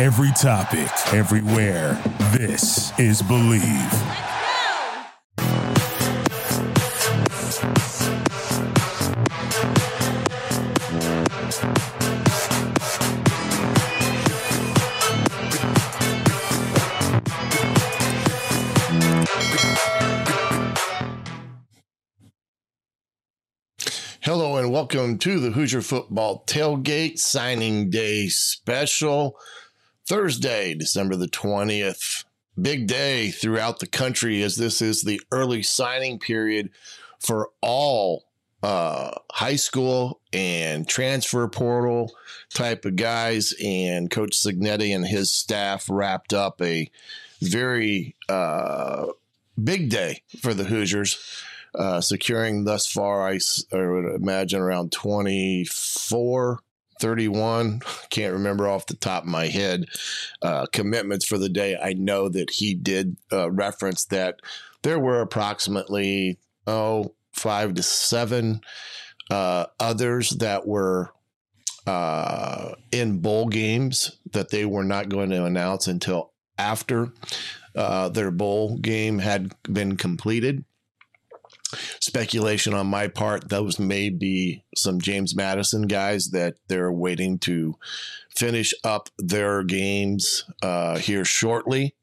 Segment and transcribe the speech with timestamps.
[0.00, 2.02] Every topic, everywhere.
[2.32, 3.60] This is Bleav.
[24.22, 29.36] Hello and welcome to the Hoosier Football Tailgate Signing Day Special.
[30.10, 32.24] Thursday, December the 20th.
[32.60, 36.68] Big day throughout the country as this is the early signing period
[37.20, 38.24] for all
[38.60, 42.10] uh, high school and transfer portal
[42.52, 43.54] type of guys.
[43.64, 46.90] And Coach Cignetti and his staff wrapped up a
[47.40, 49.06] very uh,
[49.62, 51.20] big day for the Hoosiers
[51.72, 53.38] uh, securing thus far, I,
[53.72, 56.58] I would imagine around 24,
[57.00, 57.80] 31.
[58.10, 59.86] Can't remember off the top of my head
[60.42, 61.76] uh, commitments for the day.
[61.76, 64.40] I know that he did uh, reference that
[64.82, 68.60] there were approximately, oh, five to seven
[69.30, 71.12] uh, others that were
[71.86, 77.12] uh, in bowl games that they were not going to announce until after
[77.74, 80.64] uh, their bowl game had been completed
[82.00, 83.48] speculation on my part.
[83.48, 87.76] Those may be some James Madison guys that they're waiting to
[88.34, 91.94] finish up their games uh, here shortly.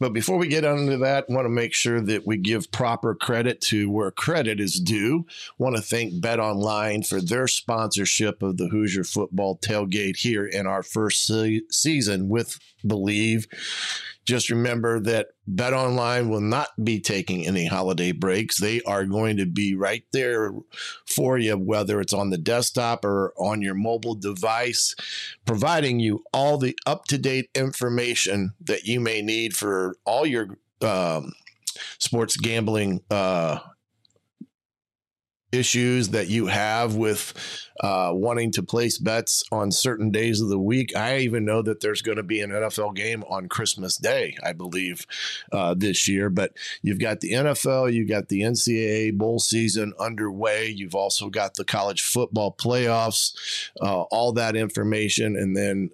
[0.00, 3.14] But before we get into that, I want to make sure that we give proper
[3.14, 5.26] credit to where credit is due.
[5.28, 10.46] I want to thank Bet Online for their sponsorship of the Hoosier football tailgate here
[10.46, 13.46] in our first se- season with Bleav.
[14.28, 18.60] Just remember that Bet Online will not be taking any holiday breaks.
[18.60, 20.52] They are going to be right there
[21.06, 24.94] for you, whether it's on the desktop or on your mobile device,
[25.46, 30.58] providing you all the up to date information that you may need for all your
[30.82, 31.32] um,
[31.98, 33.60] sports gambling uh,
[35.52, 37.32] issues that you have with
[37.80, 40.94] uh, wanting to place bets on certain days of the week.
[40.96, 44.52] I even know that there's going to be an NFL game on Christmas Day, I
[44.52, 45.06] believe,
[45.52, 46.28] uh, this year.
[46.28, 50.68] But you've got the NFL, you've got the NCAA bowl season underway.
[50.68, 55.90] You've also got the college football playoffs, uh, all that information, and then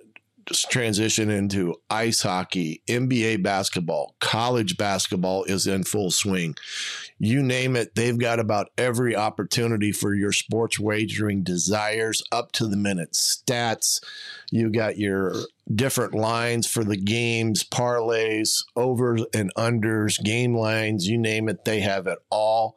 [0.70, 6.56] transition into ice hockey, NBA basketball, college basketball is in full swing.
[7.18, 12.66] You name it, they've got about every opportunity for your sports wagering desires up to
[12.66, 14.02] the minute stats.
[14.50, 15.34] You got your
[15.74, 21.80] different lines for the games, parlays, overs and unders, game lines, you name it, they
[21.80, 22.76] have it all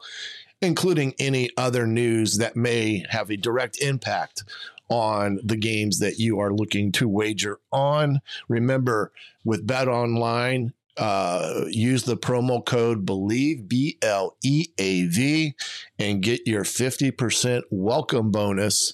[0.61, 4.43] including any other news that may have a direct impact
[4.89, 8.21] on the games that you are looking to wager on.
[8.47, 9.11] Remember,
[9.43, 15.53] with Bet Online, uh, use the promo code bleav b l e a v
[15.99, 18.93] and get your 50% welcome bonus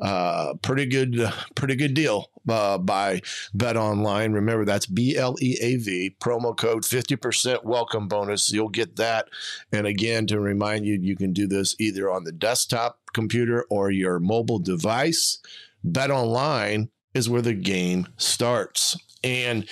[0.00, 3.20] uh, pretty good pretty good deal uh, by
[3.52, 4.32] bet online.
[4.32, 8.52] Remember that's b-l-e-a-v promo code 50% welcome bonus.
[8.52, 9.28] You'll get that.
[9.72, 13.90] And again to remind you you can do this either on the desktop computer or
[13.90, 15.38] your mobile device.
[15.82, 18.96] Bet online is where the game starts.
[19.22, 19.66] And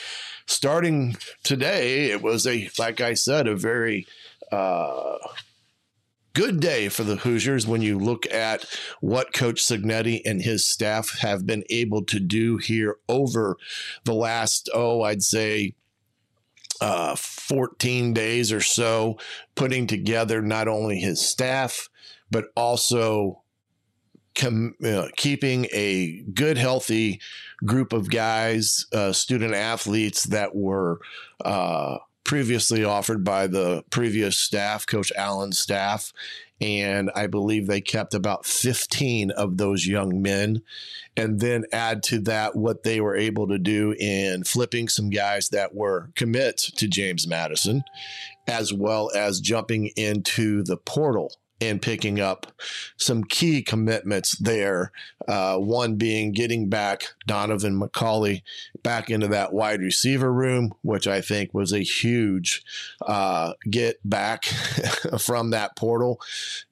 [0.46, 4.06] starting today, it was a, like I said, a very
[4.50, 5.18] uh,
[6.34, 8.65] good day for the Hoosiers when you look at
[9.00, 13.56] what Coach Cignetti and his staff have been able to do here over
[14.04, 15.75] the last, oh, I'd say
[16.81, 19.19] uh, 14 days or so,
[19.54, 21.88] putting together not only his staff,
[22.31, 23.43] but also
[24.34, 27.20] com, uh, keeping a good, healthy
[27.64, 30.99] group of guys, uh, student athletes that were
[31.44, 36.12] uh, previously offered by the previous staff, Coach Allen's staff.
[36.60, 40.62] And I believe they kept about 15 of those young men.
[41.16, 45.48] And then add to that what they were able to do in flipping some guys
[45.48, 47.82] that were commits to James Madison,
[48.46, 52.49] as well as jumping into the portal and picking up
[52.97, 54.91] some key commitments there.
[55.29, 58.43] Uh, one being getting back Donovan McCulley
[58.82, 62.64] back into that wide receiver room, which I think was a huge
[63.06, 64.44] uh, get back
[65.20, 66.20] from that portal.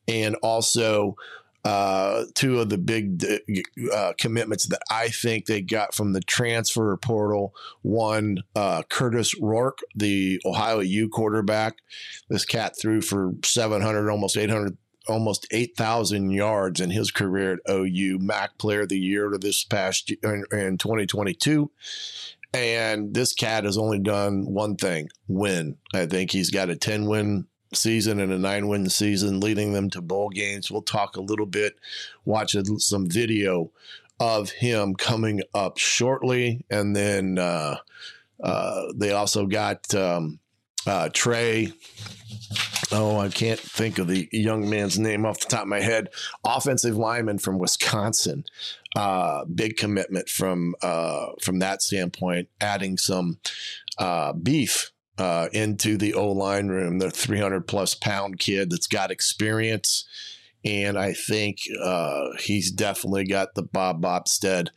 [0.08, 1.14] And also,
[1.64, 3.24] uh, two of the big
[3.92, 7.54] uh, commitments that I think they got from the transfer portal.
[7.82, 11.76] One, uh, Kurtis Rourke, the Ohio U quarterback.
[12.28, 14.76] This cat threw for 700, almost 800
[15.08, 19.64] almost 8,000 yards in his career at OU, MAC player of the year to this
[19.64, 21.70] past year in 2022.
[22.52, 25.78] And this cat has only done one thing win.
[25.94, 29.90] I think he's got a 10 win season and a nine win season, leading them
[29.90, 30.70] to bowl games.
[30.70, 31.76] We'll talk a little bit,
[32.24, 33.70] watch some video
[34.18, 36.64] of him coming up shortly.
[36.70, 37.78] And then uh,
[38.42, 40.38] uh, they also got um,
[40.86, 41.72] uh, Trey.
[42.92, 46.08] Oh, I can't think of the young man's name off the top of my head.
[46.44, 48.44] Offensive lineman from Wisconsin.
[48.96, 52.48] Uh, big commitment from uh, from that standpoint.
[52.60, 53.38] Adding some
[53.98, 54.90] uh, beef
[55.20, 56.98] uh, into the O line room.
[56.98, 60.06] The 300 plus pound kid that's got experience.
[60.64, 64.68] And I think uh, he's definitely got the Bob Bostad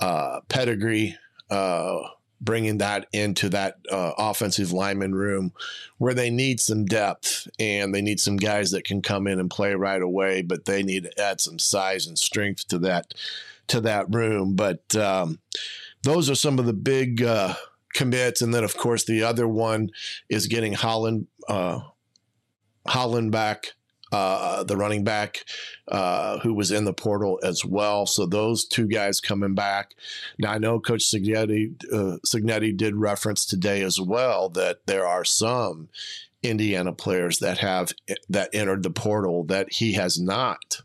[0.00, 1.16] uh, pedigree,
[1.50, 1.96] uh,
[2.42, 5.52] bringing that into that uh, offensive lineman room
[5.96, 9.50] where they need some depth and they need some guys that can come in and
[9.50, 13.14] play right away, but they need to add some size and strength to that
[13.68, 14.54] to that room.
[14.56, 15.38] But um,
[16.02, 17.54] those are some of the big uh,
[17.96, 19.90] commits, and then of course the other one
[20.28, 21.80] is getting Howland uh,
[22.86, 23.72] Howland back.
[24.12, 25.44] Uh, the running back
[25.88, 28.06] uh, who was in the portal as well.
[28.06, 29.96] So those two guys coming back.
[30.38, 35.24] Now I know Coach Cignetti, uh, Cignetti did reference today as well that there are
[35.24, 35.88] some
[36.40, 37.92] Indiana players that have
[38.28, 40.82] that entered the portal that he has not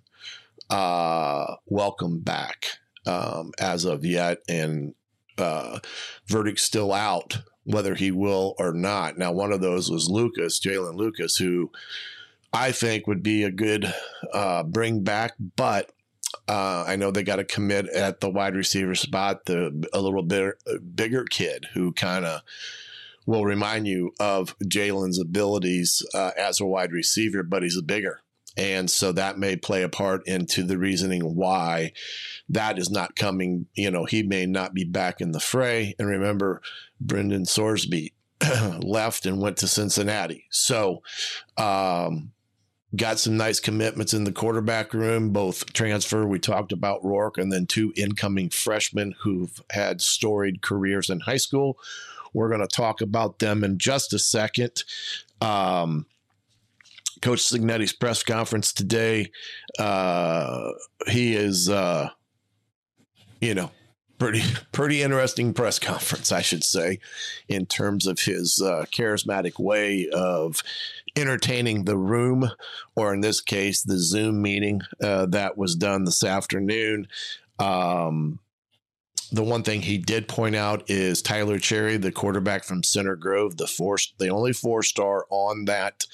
[0.71, 2.65] uh, welcomed back
[3.05, 4.93] um, as of yet, and
[5.41, 5.79] uh,
[6.27, 9.17] verdict still out whether he will or not.
[9.17, 11.71] Now, one of those was Lucas, Jaylin Lucas, who
[12.53, 13.93] I think would be a good
[14.33, 15.91] uh, bring back, but
[16.47, 20.23] uh, I know they got to commit at the wide receiver spot, the a little
[20.23, 22.41] bit uh, bigger kid who kind of
[23.25, 28.21] will remind you of Jaylin's abilities uh, as a wide receiver, but he's a bigger.
[28.57, 31.93] And so that may play a part into the reasoning why
[32.49, 33.67] that is not coming.
[33.75, 35.95] You know, he may not be back in the fray.
[35.97, 36.61] And remember,
[36.99, 38.11] Brendan Sorsby
[38.83, 40.45] left and went to Cincinnati.
[40.49, 41.01] So,
[41.57, 42.33] um,
[42.95, 46.25] got some nice commitments in the quarterback room, both transfer.
[46.25, 51.37] We talked about Rourke, and then two incoming freshmen who've had storied careers in high
[51.37, 51.77] school.
[52.33, 54.83] We're going to talk about them in just a second.
[55.39, 56.05] Um,
[57.21, 59.31] Coach Cignetti's press conference today.
[59.77, 60.71] Uh,
[61.07, 62.09] he is, uh,
[63.39, 63.71] you know,
[64.17, 66.99] pretty pretty interesting press conference, I should say,
[67.47, 70.61] in terms of his uh, charismatic way of
[71.15, 72.49] entertaining the room,
[72.95, 77.07] or in this case, the Zoom meeting uh, that was done this afternoon.
[77.59, 78.39] Um,
[79.31, 83.57] the one thing he did point out is Tyler Cherry, the quarterback from Center Grove,
[83.57, 86.05] the four, the only four star on that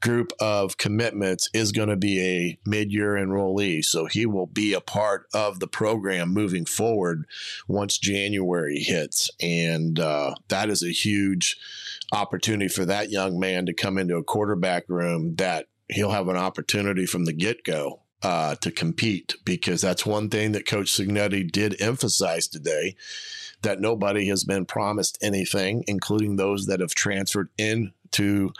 [0.00, 3.82] group of commitments is going to be a mid-year enrollee.
[3.82, 7.24] So he will be a part of the program moving forward
[7.66, 9.30] once january hits.
[9.40, 11.56] And uh, that is a huge
[12.12, 16.36] opportunity for that young man to come into a quarterback room that he'll have an
[16.36, 21.80] opportunity from the get-go uh, to compete because that's one thing that Coach Cignetti did
[21.80, 22.96] emphasize today
[23.62, 28.50] that nobody has been promised anything, including those that have transferred into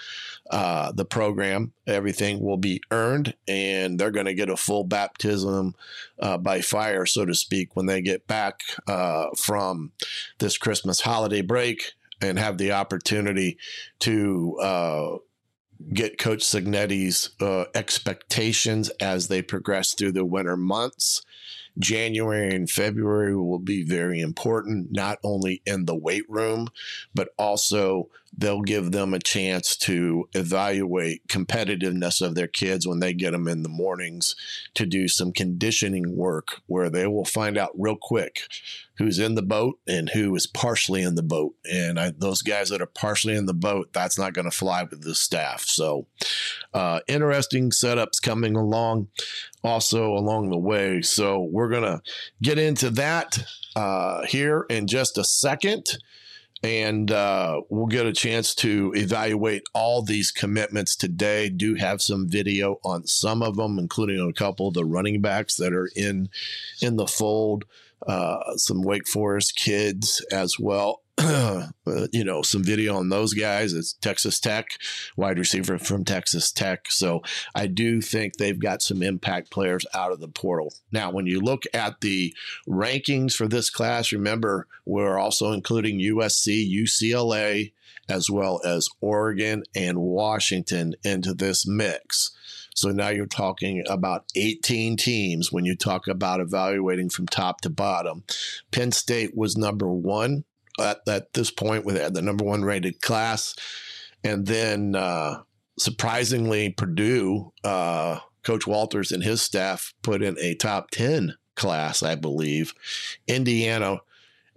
[0.51, 1.73] uh, the program.
[1.87, 5.75] Everything will be earned, and they're going to get a full baptism
[6.19, 9.93] uh, by fire, so to speak, when they get back uh, from
[10.39, 13.59] this Christmas holiday break and have the opportunity
[14.01, 15.17] to uh,
[15.93, 21.23] get Coach Cignetti's uh, expectations as they progress through the winter months.
[21.79, 26.69] January and February will be very important, not only in the weight room,
[27.15, 33.13] but also they'll give them a chance to evaluate competitiveness of their kids when they
[33.13, 34.35] get them in the mornings
[34.75, 38.41] to do some conditioning work where they will find out real quick
[38.97, 41.55] who's in the boat and who is partially in the boat.
[41.71, 44.85] And I, those guys that are partially in the boat, that's not going to fly
[44.85, 45.63] with the staff.
[45.63, 46.07] So,
[46.73, 49.09] uh, interesting setups coming along
[49.63, 51.03] also along the way.
[51.03, 52.03] So, we're going to
[52.41, 55.99] get into that uh, here in just a second
[56.65, 61.51] and uh, we'll get a chance to evaluate all these commitments today.
[61.51, 65.57] Do have some video on some of them, including a couple of the running backs
[65.57, 66.31] that are in
[66.81, 67.67] in the fold.
[68.07, 71.04] Uh, some Wake Forest kids as well.
[71.19, 71.69] uh,
[72.13, 73.73] you know, some video on those guys.
[73.73, 74.67] It's Texas Tech,
[75.17, 76.91] wide receiver from Texas Tech.
[76.91, 77.23] So
[77.55, 80.75] I do think they've got some impact players out of the portal.
[80.91, 82.35] Now, when you look at the
[82.69, 87.73] rankings for this class, remember we're also including USC, UCLA,
[88.09, 92.33] as well as Oregon and Washington into this mix.
[92.75, 97.71] So now you're talking about 18 teams when you talk about evaluating from top to
[97.71, 98.25] bottom.
[98.73, 100.43] Penn State was number one
[100.81, 103.55] at, at this point with the number one rated class.
[104.23, 105.43] And then uh,
[105.79, 112.15] surprisingly, Purdue, uh, Coach Walters and his staff put in a top 10 class, I
[112.15, 112.75] believe.
[113.27, 113.99] Indiana,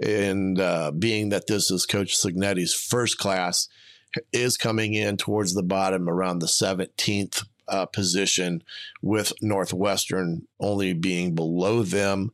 [0.02, 3.68] and uh, being that this is Coach Cignetti's first class,
[4.32, 8.64] is coming in towards the bottom around the 17th uh, position,
[9.02, 12.32] with Northwestern only being below them.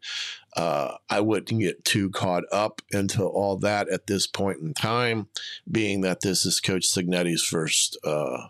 [0.56, 5.28] Uh, I wouldn't get too caught up into all that at this point in time,
[5.70, 8.48] being that this is Coach Cignetti's first uh,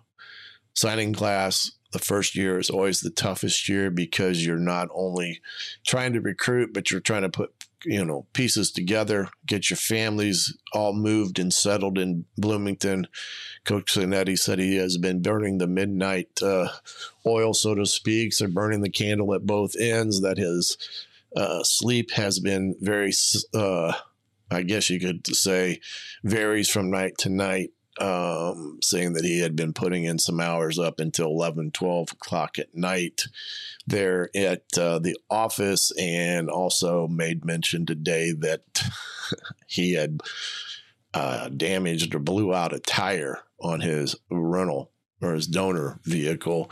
[0.74, 1.72] signing class.
[1.92, 5.42] The first year is always the toughest year because you're not only
[5.86, 7.54] trying to recruit, but you're trying to put
[7.86, 13.08] you know pieces together, get your families all moved and settled in Bloomington.
[13.64, 16.70] Coach Cignetti said he has been burning the midnight uh,
[17.26, 20.22] oil, so to speak, so burning the candle at both ends.
[20.22, 20.78] That his
[21.36, 23.12] uh, sleep has been very,
[23.54, 23.94] uh,
[24.52, 25.80] I guess you could say,
[26.24, 30.80] varies from night to night um, saying that he had been putting in some hours
[30.80, 33.24] up until 11, 12 o'clock at night
[33.86, 38.84] there at uh, the office, and also made mention today that
[39.68, 40.22] he had
[41.14, 46.72] uh, damaged or blew out a tire on his rental or his donor vehicle,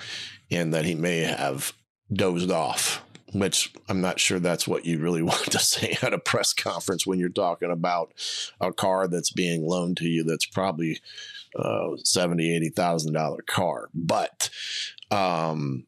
[0.50, 1.74] and that he may have
[2.12, 3.04] dozed off
[3.34, 7.06] which I'm not sure that's what you really want to say at a press conference
[7.06, 8.14] when you're talking about
[8.60, 11.00] a car that's being loaned to you that's probably
[11.56, 13.90] uh, seventy, eighty thousand dollar car.
[13.94, 14.50] But
[15.10, 15.86] um,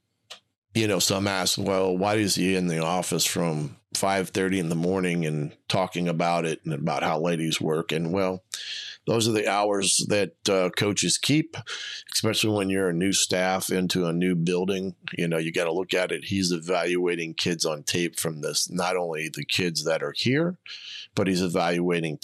[0.73, 4.69] you know, some ask, well, why is he in the office from five thirty in
[4.69, 7.91] the morning and talking about it and about how ladies work?
[7.91, 8.43] And well,
[9.05, 11.57] those are the hours that uh, coaches keep,
[12.13, 14.95] especially when you're a new staff into a new building.
[15.17, 16.25] You know, you got to look at it.
[16.25, 20.57] He's evaluating kids on tape from this, not only the kids that are here,
[21.15, 22.17] but he's evaluating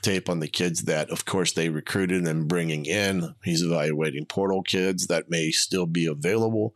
[0.00, 4.62] tape on the kids that of course they recruited and bringing in he's evaluating portal
[4.62, 6.74] kids that may still be available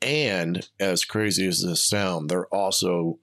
[0.00, 3.18] and as crazy as this sound they're also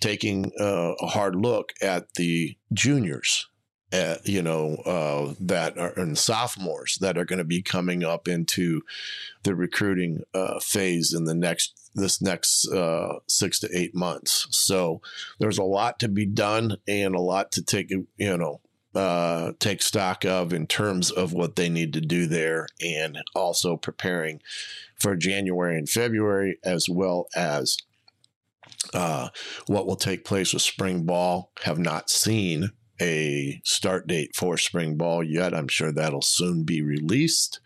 [0.00, 3.48] taking uh, a hard look at the juniors
[4.24, 8.82] you know, uh, that are and sophomores that are going to be coming up into
[9.42, 14.46] the recruiting uh, phase in the next this next uh, six to eight months.
[14.50, 15.00] So
[15.38, 18.60] there's a lot to be done and a lot to take, you know,
[18.94, 23.76] uh, take stock of in terms of what they need to do there, and also
[23.76, 24.40] preparing
[24.98, 27.76] for January and February as well as.
[28.92, 29.28] Uh,
[29.66, 32.70] what will take place with spring ball have not seen
[33.00, 35.54] a start date for spring ball yet.
[35.54, 37.60] I'm sure that'll soon be released.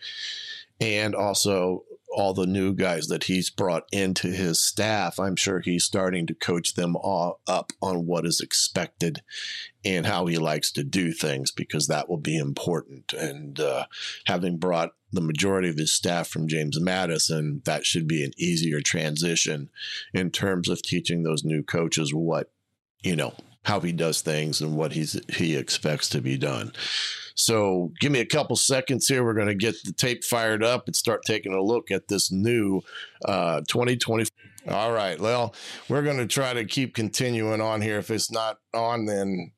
[0.81, 5.85] And also, all the new guys that he's brought into his staff, I'm sure he's
[5.85, 9.23] starting to coach them all up on what is expected
[9.85, 13.13] and how he likes to do things because that will be important.
[13.13, 13.87] And uh,
[14.27, 18.81] having brought the majority of his staff from James Madison, that should be an easier
[18.81, 19.69] transition
[20.15, 22.51] in terms of teaching those new coaches what,
[23.03, 23.35] you know,
[23.65, 26.73] how he does things and what he's he expects to be done.
[27.35, 29.23] So give me a couple seconds here.
[29.23, 32.33] We're going to get the tape fired up and start taking a look at this
[32.33, 32.81] new
[33.25, 34.27] uh, 2020.
[34.69, 35.55] All right, well,
[35.89, 37.99] we're going to try to keep continuing on here.
[37.99, 39.53] If it's not on, then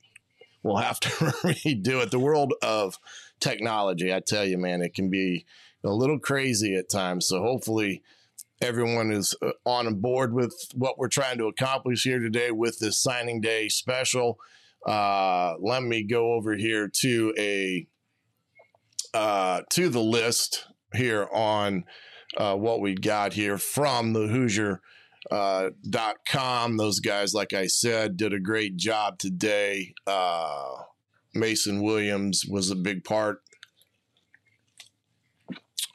[0.62, 2.10] we'll have to redo it.
[2.10, 2.98] The world of
[3.40, 5.46] technology, I tell you, man, it can be
[5.82, 7.26] a little crazy at times.
[7.26, 8.02] So hopefully
[8.60, 12.98] everyone is uh, on board with what we're trying to accomplish here today with this
[12.98, 14.38] signing day special.
[14.86, 17.86] Uh, let me go over here to a
[19.12, 21.84] uh, to the list here on
[22.36, 24.80] uh, what we got here from the Hoosier.
[25.30, 26.78] Uh, dot com.
[26.78, 29.92] Those guys, like I said, did a great job today.
[30.06, 30.76] Uh,
[31.34, 33.42] Mason Williams was a big part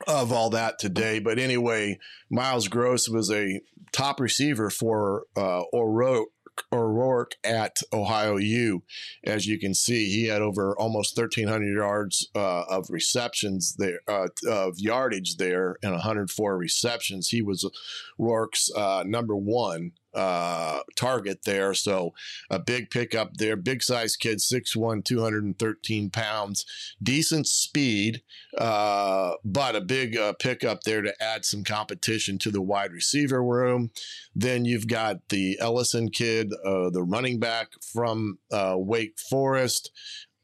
[0.08, 1.20] of all that today.
[1.20, 6.30] But anyway, Miles Cross was a top receiver for uh, O'Rourke,
[6.72, 8.84] O'Rourke at Ohio U.
[9.24, 14.28] As you can see, he had over almost 1,300 yards uh, of receptions there, uh,
[14.48, 17.30] of yardage there, and 104 receptions.
[17.30, 17.70] He was
[18.18, 21.74] Rourke's uh, number one uh, target there.
[21.74, 22.14] So
[22.50, 23.56] a big pickup there.
[23.56, 26.66] Big size kid, 6'1, 213 pounds.
[27.02, 28.22] Decent speed,
[28.58, 33.44] uh, but a big uh, pickup there to add some competition to the wide receiver
[33.44, 33.92] room.
[34.34, 39.92] Then you've got the Ellison kid, uh, the running back from uh, Wake Forest.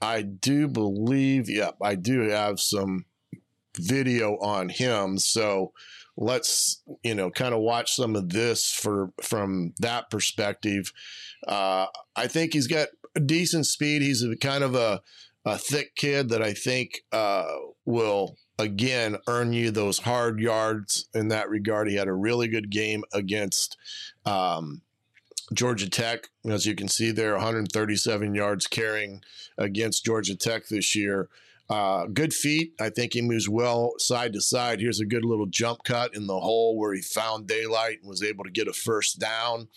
[0.01, 3.05] I do believe, yep, yeah, I do have some
[3.77, 5.17] video on him.
[5.17, 5.73] So
[6.18, 10.91] let's you know kind of watch some of this for from that perspective.
[11.48, 12.89] Uh, I think he's got
[13.25, 14.01] decent speed.
[14.01, 15.01] He's a kind of a,
[15.46, 17.46] a thick kid that I think uh,
[17.86, 21.89] will again earn you those hard yards in that regard.
[21.89, 23.77] He had a really good game against
[24.25, 24.82] um,
[25.53, 29.22] Georgia Tech, as you can see there, 137 yards carrying
[29.58, 31.30] against Georgia Tech this year.
[31.71, 32.73] Uh, good feet.
[32.81, 34.81] I think he moves well side to side.
[34.81, 38.21] Here's a good little jump cut in the hole where he found daylight and was
[38.21, 39.69] able to get a first down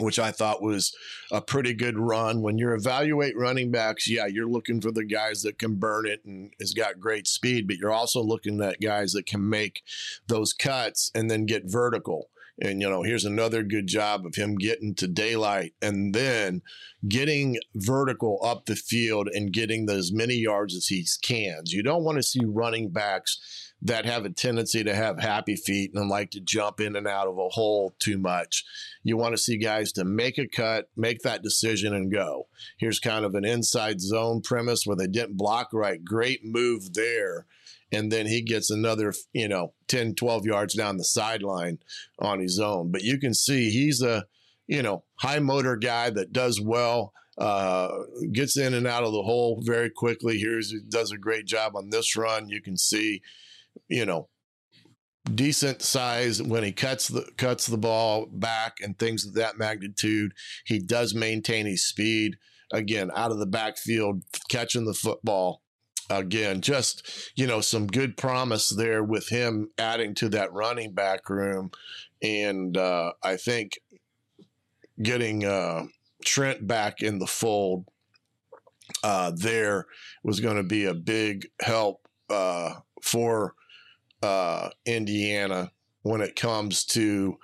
[0.00, 0.94] which I thought was
[1.30, 2.42] a pretty good run.
[2.42, 6.24] When you evaluate running backs, yeah, you're looking for the guys that can burn it
[6.24, 9.82] and has got great speed, but you're also looking at guys that can make
[10.26, 12.30] those cuts and then get vertical.
[12.60, 16.62] And, you know, here's another good job of him getting to daylight and then
[17.08, 21.62] getting vertical up the field and getting as many yards as he can.
[21.66, 25.92] You don't want to see running backs that have a tendency to have happy feet
[25.94, 28.64] and like to jump in and out of a hole too much.
[29.04, 32.48] You want to see guys to make a cut, make that decision, and go.
[32.78, 36.04] Here's kind of an inside zone premise where they didn't block right.
[36.04, 37.46] Great move there.
[37.90, 41.78] And then he gets another, you know, 10, 12 yards down the sideline
[42.18, 42.90] on his own.
[42.90, 44.26] But you can see he's a,
[44.66, 47.12] you know, high motor guy that does well.
[47.38, 47.88] Uh,
[48.32, 50.38] gets in and out of the hole very quickly.
[50.38, 52.48] Here's does a great job on this run.
[52.48, 53.22] You can see
[53.88, 54.28] you know,
[55.34, 60.32] decent size when he cuts the cuts the ball back and things of that magnitude.
[60.66, 62.36] He does maintain his speed.
[62.72, 65.62] Again, out of the backfield, catching the football.
[66.10, 71.28] Again, just you know, some good promise there with him adding to that running back
[71.28, 71.70] room,
[72.22, 73.78] and uh, I think
[75.02, 75.84] getting uh,
[76.24, 77.86] Trent back in the fold
[79.02, 79.86] uh, there
[80.22, 83.54] was going to be a big help uh, for
[84.22, 85.70] uh, Indiana
[86.02, 87.38] when it comes to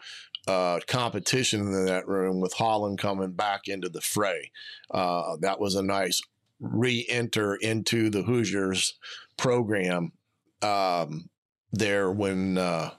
[0.46, 4.50] uh, competition in that room with Howland coming back into the fray.
[4.90, 6.20] Uh, that was a nice
[6.60, 8.98] re-enter into the Hoosiers
[9.36, 10.12] program
[10.62, 11.28] um,
[11.72, 12.90] there when uh,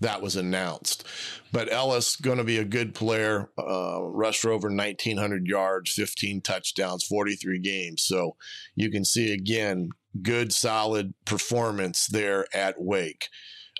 [0.00, 1.04] that was announced.
[1.52, 3.50] But Ellis going to be a good player.
[3.58, 8.02] Uh, rushed over 1,900 yards, 15 touchdowns, 43 games.
[8.02, 8.36] So
[8.74, 9.90] you can see again
[10.22, 13.28] good, solid performance there at Wake.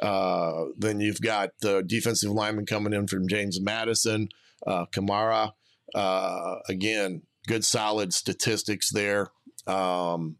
[0.02, 4.28] Uh, then you've got the defensive lineman coming in from James Madison,
[4.66, 5.52] uh, Kamara.
[5.94, 9.32] Uh, again, good, solid statistics there.
[9.66, 10.36] Um,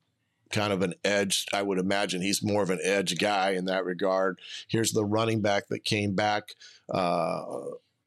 [0.51, 1.45] kind of an edge.
[1.53, 4.39] I would imagine he's more of an edge guy in that regard.
[4.69, 6.55] Here's the running back that came back.
[6.89, 7.43] Uh,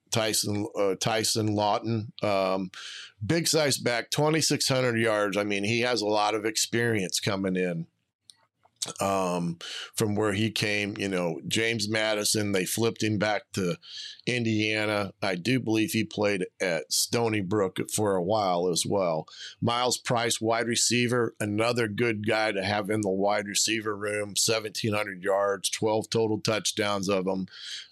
[0.09, 2.69] Tyson uh, Tyson Lawton, um,
[3.25, 5.35] big size back, 2,600 yards.
[5.35, 7.87] I mean, he has a lot of experience coming in
[8.99, 9.57] um,
[9.95, 10.95] from where he came.
[10.97, 13.77] You know, James Madison, they flipped him back to
[14.25, 15.13] Indiana.
[15.21, 19.27] I do believe he played at Stony Brook for a while as well.
[19.61, 25.23] Myles Price, wide receiver, another good guy to have in the wide receiver room, 1,700
[25.23, 27.47] yards, 12 total touchdowns of them.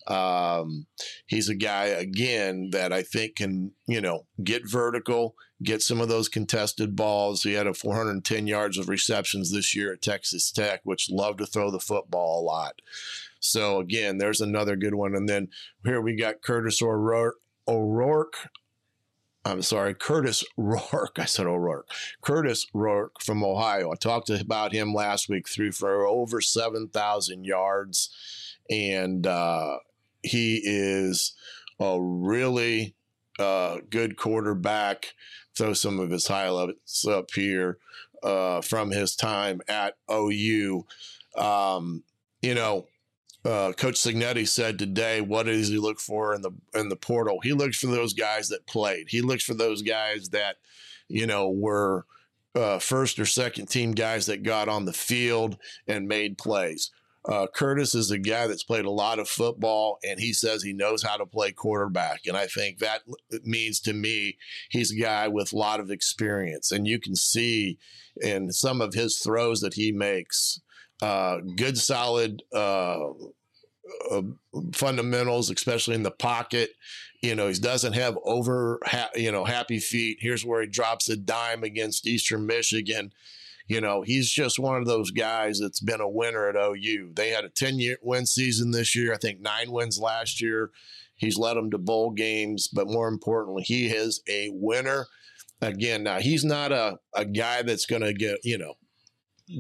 [0.08, 0.88] Um,
[1.28, 6.10] he's a guy, again, that I think can, you know, get vertical get some of
[6.10, 7.44] those contested balls.
[7.44, 11.46] He had a 410 yards of receptions this year at Texas Tech, which loved to
[11.46, 12.82] throw the football a lot.
[13.40, 15.16] So again, there's another good one.
[15.16, 15.50] And then
[15.84, 17.38] here we got Kurtis O'Rourke.
[17.68, 18.50] O'Rourke
[19.44, 21.18] I'm sorry, Kurtis Rourke.
[21.18, 21.90] I said O'Rourke.
[22.22, 23.92] Kurtis Rourke from Ohio.
[23.92, 28.10] I talked about him last week, threw for over 7,000 yards.
[28.70, 29.78] And uh,
[30.22, 31.34] he is
[31.80, 32.96] a really
[33.42, 35.14] uh, good quarterback
[35.58, 37.78] throw some of his highlights up here
[38.24, 40.86] uh, from his time at OU.
[41.36, 42.04] Um,
[42.42, 42.88] you know,
[43.44, 47.40] uh, Coach Cignetti said today, "What does he look for in the in the portal?
[47.42, 49.08] He looks for those guys that played.
[49.10, 50.58] He looks for those guys that,
[51.08, 52.06] you know, were."
[52.54, 56.92] Uh, first or second team guys that got on the field and made plays.
[57.28, 60.74] Uh, Kurtis is a guy that's played a lot of football, and he says he
[60.74, 62.22] knows how to play quarterback.
[62.26, 63.02] And I think that
[63.44, 64.38] means to me
[64.70, 66.72] he's a guy with a lot of experience.
[66.72, 67.78] And you can see
[68.22, 70.62] in some of his throws that he makes
[71.02, 73.10] uh, good, solid uh,
[74.10, 74.22] uh
[74.74, 76.72] fundamentals, especially in the pocket.
[77.22, 80.18] You know, he doesn't have over, ha- you know, happy feet.
[80.22, 83.12] Here's where he drops a dime against Eastern Michigan
[83.72, 87.14] you know, he's just one of those guys that's been a winner at OU.
[87.16, 90.72] They had a 10 year win season this year, I think nine wins last year.
[91.16, 95.08] He's led them to bowl games, but more importantly, he is a winner.
[95.62, 98.74] Again, now he's not a, a guy that's going to get, you know,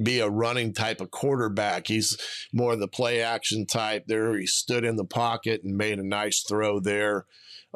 [0.04, 1.88] be a running type of quarterback.
[1.88, 2.17] He's
[2.52, 4.08] more the play action type.
[4.08, 7.28] There, he stood in the pocket and made a nice throw there.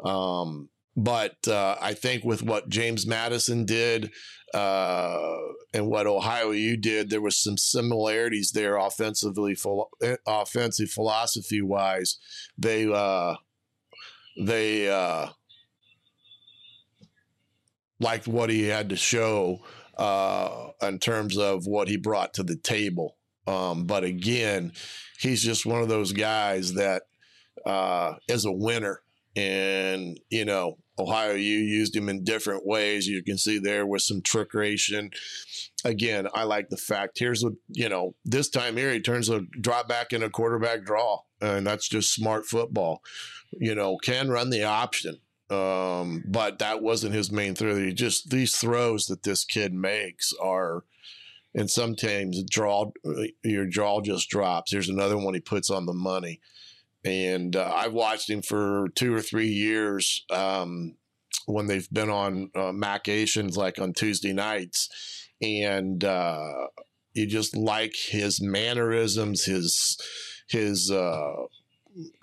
[0.04, 4.10] Um, but uh, I think with what James Madison did
[4.54, 5.36] uh,
[5.74, 11.60] and what Ohio U did, there was some similarities there offensively, philo- eh, offensive philosophy
[11.60, 12.18] wise.
[12.56, 13.34] They uh,
[14.38, 15.28] they uh,
[18.00, 19.60] liked what he had to show
[19.98, 23.16] uh, in terms of what he brought to the table.
[23.46, 24.72] Um, but again,
[25.18, 27.02] he's just one of those guys that
[27.64, 29.02] uh, is a winner.
[29.36, 33.06] And, you know, Ohio U used him in different ways.
[33.06, 35.12] You can see there was some trickeration.
[35.84, 39.42] Again, I like the fact here's a, you know, this time here he turns a
[39.60, 41.20] drop back in a quarterback draw.
[41.42, 43.02] And that's just smart football.
[43.52, 45.20] You know, can run the option.
[45.50, 47.76] Um, but that wasn't his main throw.
[47.76, 50.84] He just these throws that this kid makes are
[51.54, 52.90] and sometimes draw
[53.44, 54.72] your jaw just drops.
[54.72, 56.40] Here's another one he puts on the money
[57.06, 60.96] and uh, I've watched him for two or three years um,
[61.46, 64.88] when they've been on uh, Macations like on Tuesday nights,
[65.40, 66.66] and uh,
[67.14, 69.96] you just like his mannerisms, his
[70.48, 71.44] his uh,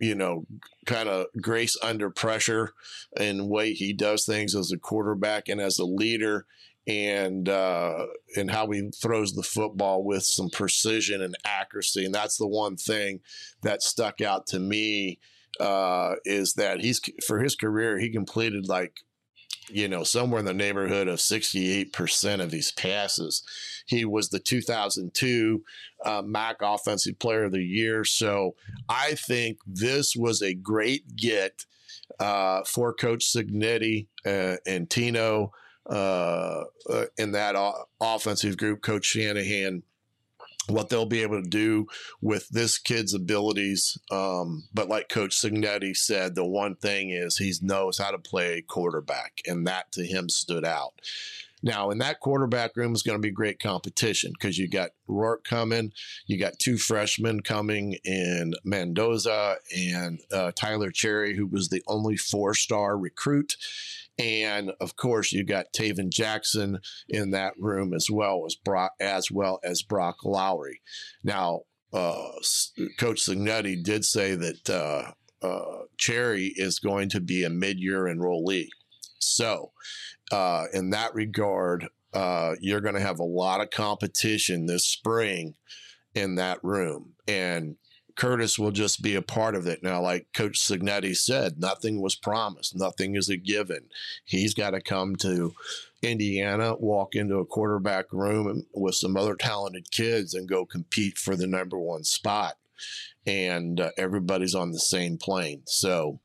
[0.02, 0.46] you know
[0.86, 2.74] kind of grace under pressure
[3.18, 6.46] and way he does things as a quarterback and as a leader
[6.88, 12.06] and uh, and how he throws the football with some precision and accuracy.
[12.06, 13.22] And that's the one thing
[13.62, 15.20] that stuck out to me
[15.60, 19.02] uh, is that he's for his career he completed like
[19.70, 23.44] you know somewhere in the neighborhood of 68% of these passes
[23.86, 25.64] he was the 2002
[26.06, 28.56] uh, mac offensive player of the year so
[28.90, 31.66] i think this was a great get
[32.20, 35.52] uh, for coach cignetti uh, and tino
[35.90, 39.84] uh, uh, in that o- offensive group, Coach Shanahan,
[40.68, 41.88] what they'll be able to do
[42.22, 43.98] with this kid's abilities.
[44.10, 48.62] Um, but like Coach Cignetti said, the one thing is he knows how to play
[48.62, 50.94] quarterback, and that to him stood out.
[51.64, 55.46] Now, in that quarterback room is going to be great competition because you got Rourke
[55.46, 55.94] coming,
[56.28, 62.18] you got two freshmen coming in Mendoza and uh, Tyler Cherry, who was the only
[62.18, 63.56] four star recruit.
[64.20, 69.32] And of course, you got Tayven Jackson in that room as well as Broc, as
[69.32, 70.82] well as Broc Lowry.
[71.24, 71.62] Now,
[71.94, 72.32] uh,
[73.00, 75.12] Coach Cignetti did say that uh,
[75.46, 78.68] uh, Cherry is going to be a mid-year enrollee.
[79.20, 79.72] So,
[80.32, 85.56] uh, in that regard, uh, you're going to have a lot of competition this spring
[86.14, 87.78] in that room, and
[88.16, 89.82] Kurtis will just be a part of it.
[89.82, 93.86] Now, like Coach Cignetti said, nothing was promised, nothing is a given.
[94.24, 95.54] He's got to come to
[96.02, 101.36] Indiana, walk into a quarterback room with some other talented kids and go compete for
[101.36, 102.56] the number one spot.
[103.26, 105.64] And uh, everybody's on the same plane.
[105.66, 106.20] So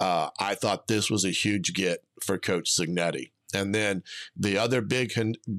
[0.00, 3.30] uh, I thought this was a huge get for Coach Cignetti.
[3.54, 4.02] And then
[4.36, 5.12] the other big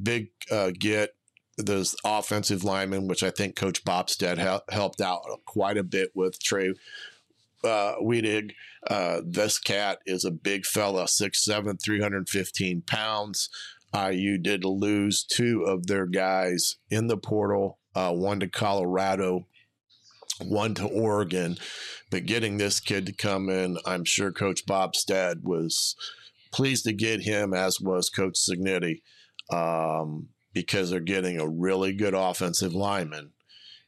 [0.03, 1.15] big uh, get
[1.57, 6.73] those offensive linemen, which I think Coach Bostad helped out quite a bit with Trey
[7.63, 8.53] uh.
[8.87, 13.49] Uh, this cat is a big fella, 6'7, 315 pounds.
[13.95, 19.45] IU did lose two of their guys in the portal, uh, one to Colorado,
[20.41, 21.57] one to Oregon.
[22.09, 25.95] But getting this kid to come in, I'm sure Coach Bostad was
[26.53, 29.01] pleased to get him, as was Coach Cignetti.
[29.51, 33.31] Um, because they're getting a really good offensive lineman.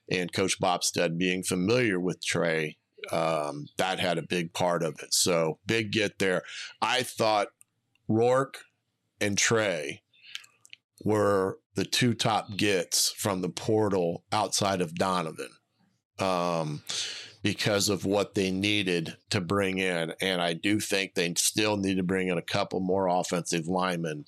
[0.10, 2.78] And Coach Bostad being familiar with Trey,
[3.12, 5.14] um, that had a big part of it.
[5.14, 6.42] So big get there.
[6.82, 7.48] I thought
[8.08, 8.60] Rourke
[9.22, 10.02] and Trey
[11.04, 15.50] were the two top gets from the portal outside of Donovan
[16.20, 16.84] um,
[17.46, 20.12] because of what they needed to bring in.
[20.20, 24.26] And I do think they still need to bring in a couple more offensive linemen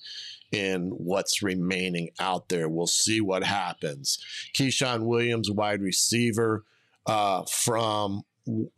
[0.52, 2.68] in what's remaining out there.
[2.68, 4.24] We'll see what happens.
[4.56, 6.64] Ke'Shawn Williams, wide receiver
[7.06, 8.22] uh, from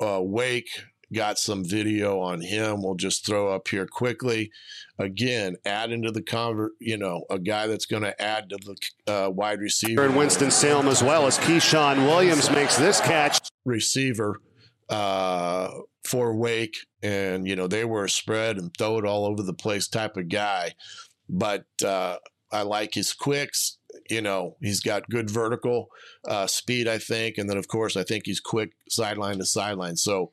[0.00, 2.82] uh, Wake, got some video on him.
[2.82, 4.50] We'll just throw up here quickly.
[4.98, 9.12] Again, add into the convert, you know, a guy that's going to add to the
[9.12, 10.04] uh, wide receiver.
[10.04, 13.38] And Winston Salem as well as Ke'Shawn Williams makes this catch.
[13.64, 14.40] Receiver
[14.88, 15.70] uh,
[16.04, 19.54] for Wake, and you know they were a spread and throw it all over the
[19.54, 20.72] place type of guy
[21.30, 22.16] but uh,
[22.52, 23.78] I like his quicks.
[24.08, 25.90] You know, he's got good vertical
[26.28, 27.38] uh, speed, I think.
[27.38, 29.96] And then, of course, I think he's quick sideline to sideline.
[29.96, 30.30] So,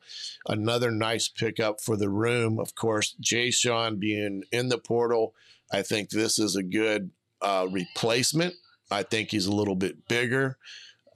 [0.48, 2.58] another nice pickup for the room.
[2.58, 5.34] Of course, Jay Sean being in the portal,
[5.72, 7.10] I think this is a good
[7.42, 8.54] uh, replacement.
[8.90, 10.56] I think he's a little bit bigger.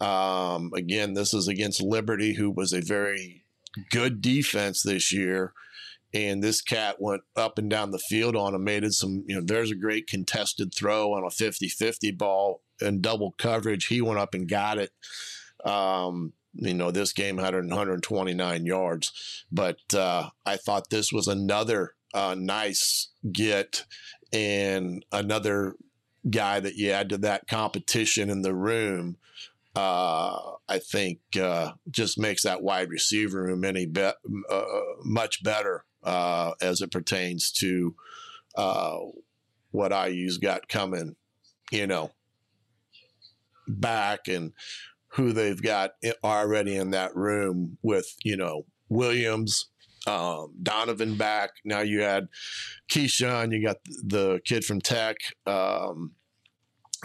[0.00, 3.44] Um, again, this is against Liberty, who was a very
[3.90, 5.54] good defense this year
[6.14, 9.34] and this cat went up and down the field on him, made it some, you
[9.34, 13.86] know, there's a great contested throw on a 50 50 ball in double coverage.
[13.86, 14.92] He went up and got it.
[15.64, 21.94] Um, you know, this game had 129 yards, but uh, I thought this was another
[22.12, 23.86] uh, nice get
[24.32, 25.76] and another
[26.28, 29.16] guy that you add to that competition in the room.
[29.74, 34.12] Uh, I think uh, just makes that wide receiver room any be-
[34.50, 34.64] uh,
[35.04, 37.94] much better uh, as it pertains to
[38.56, 38.98] uh,
[39.70, 41.16] what IU's got coming,
[41.70, 42.10] you know,
[43.66, 44.52] back and
[45.08, 45.92] who they've got
[46.24, 49.68] already in that room with, you know, Williams,
[50.06, 51.50] um, Donovan back.
[51.64, 52.28] Now you had
[52.90, 55.16] Ke'Shawn, you got the kid from Tech.
[55.46, 56.12] Um,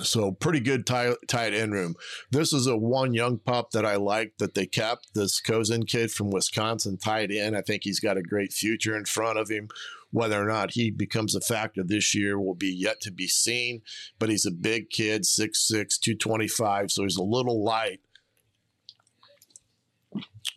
[0.02, 1.96] so pretty good tight, tight end room.
[2.32, 5.14] This is a one young pup that I like that they kept.
[5.14, 7.58] This Cozen kid from Wisconsin tight end.
[7.58, 9.70] I think he's got a great future in front of him.
[10.12, 13.82] Whether or not he becomes a factor this year will be yet to be seen.
[14.20, 18.00] But he's a big kid, 6'6", 225, so he's a little light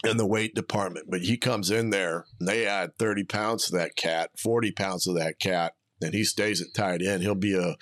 [0.04, 1.06] in the weight department.
[1.10, 5.04] But he comes in there, and they add 30 pounds to that cat, 40 pounds
[5.04, 7.22] to that cat, and he stays at tight end.
[7.22, 7.76] He'll be a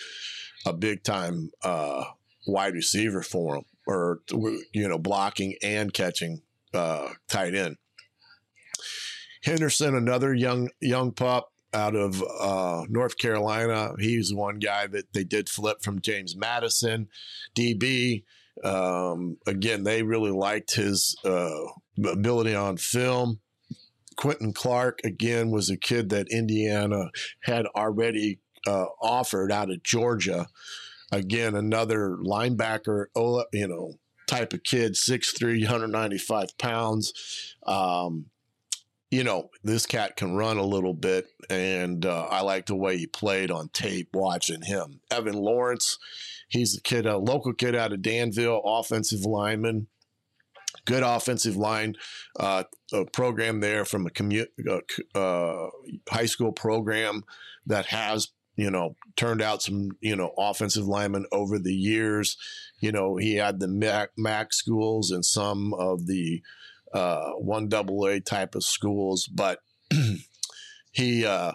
[0.66, 2.04] a big time uh,
[2.46, 4.20] wide receiver for him, or
[4.72, 6.42] you know, blocking and catching
[6.74, 7.76] uh, tight end.
[9.44, 13.92] Henderson, another young young pup out of uh, North Carolina.
[13.98, 17.08] He's one guy that they did flip from James Madison,
[17.56, 18.24] DB.
[18.64, 21.60] Um, again, they really liked his uh,
[22.04, 23.40] ability on film.
[24.16, 27.10] Quentin Clark, again, was a kid that Indiana
[27.42, 30.48] had already uh, offered out of Georgia.
[31.10, 33.06] Again, another linebacker,
[33.52, 33.94] you know,
[34.26, 37.56] type of kid, 6'3, 195 pounds.
[37.66, 38.26] Um,
[39.10, 42.98] you know, this cat can run a little bit, and uh, I like the way
[42.98, 45.00] he played on tape watching him.
[45.10, 45.98] Evan Lawrence,
[46.48, 49.86] he's a kid, a local kid out of Danville, offensive lineman
[50.84, 51.94] good offensive line
[52.40, 52.64] uh,
[53.12, 55.70] program there from a commu- uh, uh,
[56.08, 57.24] high school program
[57.66, 62.36] that has you know, turned out some, you know, offensive linemen over the years.
[62.80, 66.42] You know, he had the MAC, MAC schools and some of the
[66.92, 69.60] uh, one double A type of schools, but
[70.90, 71.52] he uh,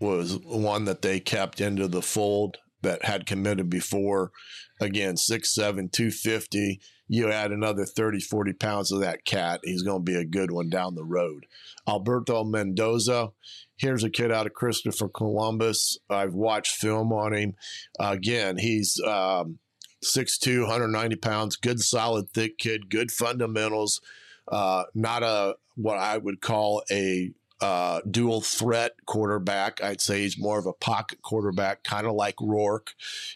[0.00, 4.32] was one that they kept into the fold that had committed before.
[4.80, 6.80] Again, 6'7, 250.
[7.06, 10.50] You add another 30, 40 pounds of that cat, he's going to be a good
[10.50, 11.46] one down the road.
[11.86, 13.32] Alberto Mendoza,
[13.78, 15.98] Here's a kid out of Christopher Columbus.
[16.08, 17.54] I've watched film on him.
[18.00, 19.58] Uh, again, he's um,
[20.04, 24.00] 6'2, 190 pounds, good, solid, thick kid, good fundamentals.
[24.50, 29.82] Uh, not a what I would call a uh, dual threat quarterback.
[29.82, 32.90] I'd say he's more of a pocket quarterback, kind of like Rourke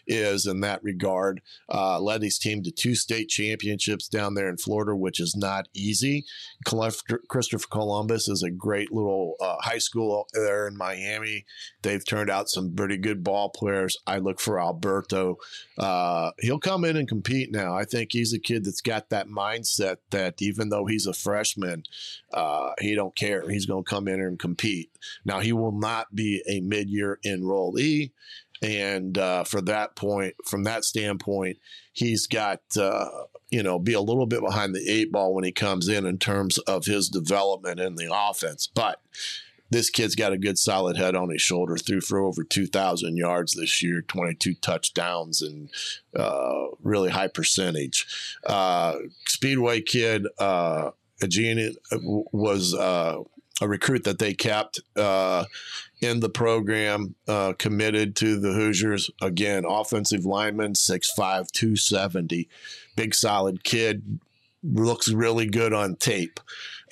[0.05, 1.41] is in that regard.
[1.71, 5.67] Uh, led his team to two state championships down there in Florida, which is not
[5.73, 6.25] easy.
[6.65, 11.45] Christopher Columbus is a great little uh, high school there in Miami.
[11.81, 13.97] They've turned out some pretty good ball players.
[14.05, 15.37] I look for Alberto.
[15.77, 17.75] Uh, he'll come in and compete now.
[17.75, 21.83] I think he's a kid that's got that mindset that even though he's a freshman,
[22.33, 23.49] uh, he don't care.
[23.49, 24.91] He's going to come in and compete.
[25.23, 28.11] Now he will not be a mid-year enrollee,
[28.61, 31.57] and uh, for that point, from that standpoint,
[31.93, 33.07] he's got uh,
[33.49, 36.17] you know be a little bit behind the eight ball when he comes in in
[36.17, 39.01] terms of his development in the offense, but.
[39.71, 41.77] This kid's got a good solid head on his shoulder.
[41.77, 45.69] Threw for over 2,000 yards this year, 22 touchdowns, and
[46.13, 48.05] uh, really high percentage.
[48.45, 48.97] Uh,
[49.27, 50.91] Speedway kid, uh,
[51.25, 53.19] Gene was uh,
[53.61, 55.45] a recruit that they kept uh,
[56.01, 59.09] in the program, uh, committed to the Hoosiers.
[59.21, 62.49] Again, offensive lineman, 6'5, 270.
[62.95, 64.19] Big, solid kid.
[64.63, 66.39] Looks really good on tape.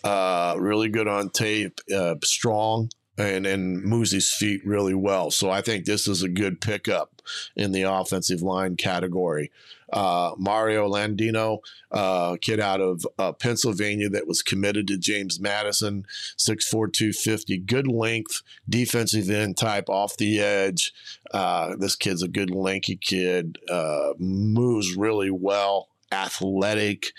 [0.03, 1.79] Uh, really good on tape.
[1.93, 5.31] Uh, strong and, and moves his feet really well.
[5.31, 7.21] So I think this is a good pickup
[7.55, 9.51] in the offensive line category.
[9.91, 11.59] Uh, Mario Landino,
[11.91, 16.05] uh, kid out of uh, Pennsylvania that was committed to James Madison,
[16.37, 20.93] 6'4, 250, good length, defensive end type off the edge.
[21.31, 27.13] Uh, this kid's a good lanky kid, uh, moves really well, athletic.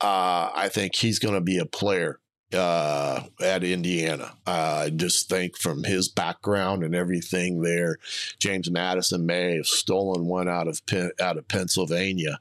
[0.00, 2.18] Uh, I think he's going to be a player
[2.54, 4.32] uh, at Indiana.
[4.46, 7.98] Uh, I just think from his background and everything there,
[8.38, 10.80] James Madison may have stolen one out of
[11.20, 12.38] out of Pennsylvania,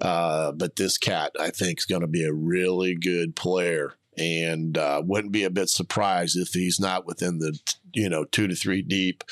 [0.00, 4.78] uh, but this cat I think is going to be a really good player and
[4.78, 7.58] uh, wouldn't be a bit surprised if he's not within the
[7.92, 9.24] you know two to three deep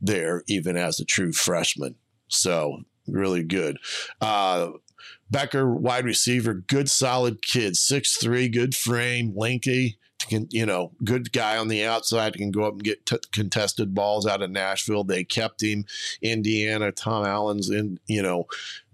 [0.00, 1.96] there, even as a true freshman.
[2.28, 3.78] So really good.
[4.20, 4.70] Uh,
[5.30, 11.56] Becker, wide receiver, good solid kid, six three, good frame, lanky, you know, good guy
[11.56, 15.04] on the outside can go up and get t- contested balls out of Nashville.
[15.04, 15.84] They kept him.
[16.22, 18.46] Indiana, Tom Allen's in, you know,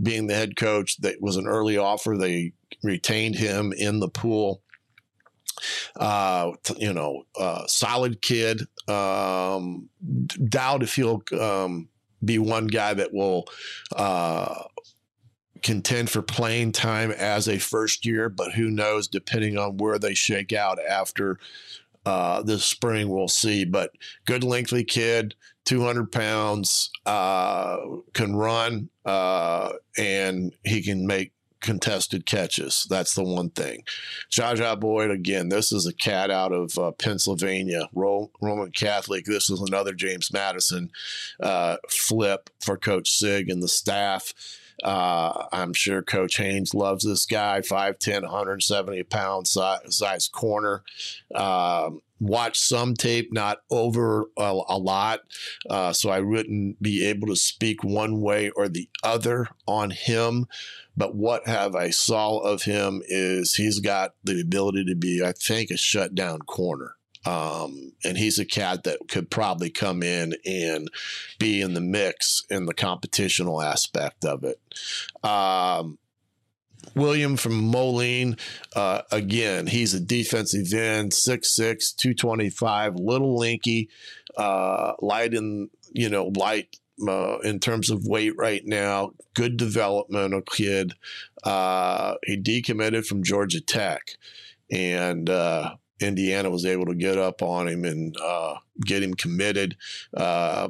[0.03, 0.99] being the head coach.
[0.99, 2.17] That was an early offer.
[2.17, 4.63] They retained him in the pool.
[5.97, 8.63] Uh, you know, uh, solid kid.
[8.89, 9.89] Um,
[10.49, 11.89] doubt if he'll um,
[12.25, 13.47] be one guy that will
[13.95, 14.65] uh,
[15.63, 20.15] contend for playing time as a first year, but who knows, depending on where they
[20.15, 21.39] shake out after
[22.05, 23.65] uh, this spring, we'll see.
[23.65, 23.91] But
[24.27, 27.79] good, lengthy kid, 200 pounds, uh,
[28.13, 32.87] can run, uh, and he can make contested catches.
[32.89, 33.83] That's the one thing.
[34.31, 39.25] Jah Jah Boyd, again, this is a cat out of uh, Pennsylvania, Ro- Roman Catholic.
[39.25, 40.91] This is another James Madison
[41.41, 44.33] uh, flip for Coach Sig and the staff.
[44.83, 50.83] Uh, I'm sure Coach Haynes loves this guy, 5'10, 170 pound size, size corner.
[51.35, 55.21] Um, watch some tape, not over a, a lot.
[55.69, 60.47] Uh, so I wouldn't be able to speak one way or the other on him.
[60.97, 65.33] But what have I saw of him is he's got the ability to be, I
[65.33, 66.97] think, a shutdown corner.
[67.27, 70.89] Um, and he's a cat that could probably come in and
[71.39, 74.61] be in the mix in the competitional aspect of it.
[75.29, 75.99] Um,
[76.95, 78.37] William from Moline,
[78.75, 83.89] uh, again, he's a defensive end, 6'6, 225, little linky,
[84.37, 89.13] uh, light in, you know, light uh, in terms of weight right now.
[89.35, 90.95] Good developmental kid.
[91.43, 94.03] Uh, he decommitted from Georgia Tech.
[94.71, 99.77] And uh, Indiana was able to get up on him and uh, get him committed.
[100.17, 100.69] Uh,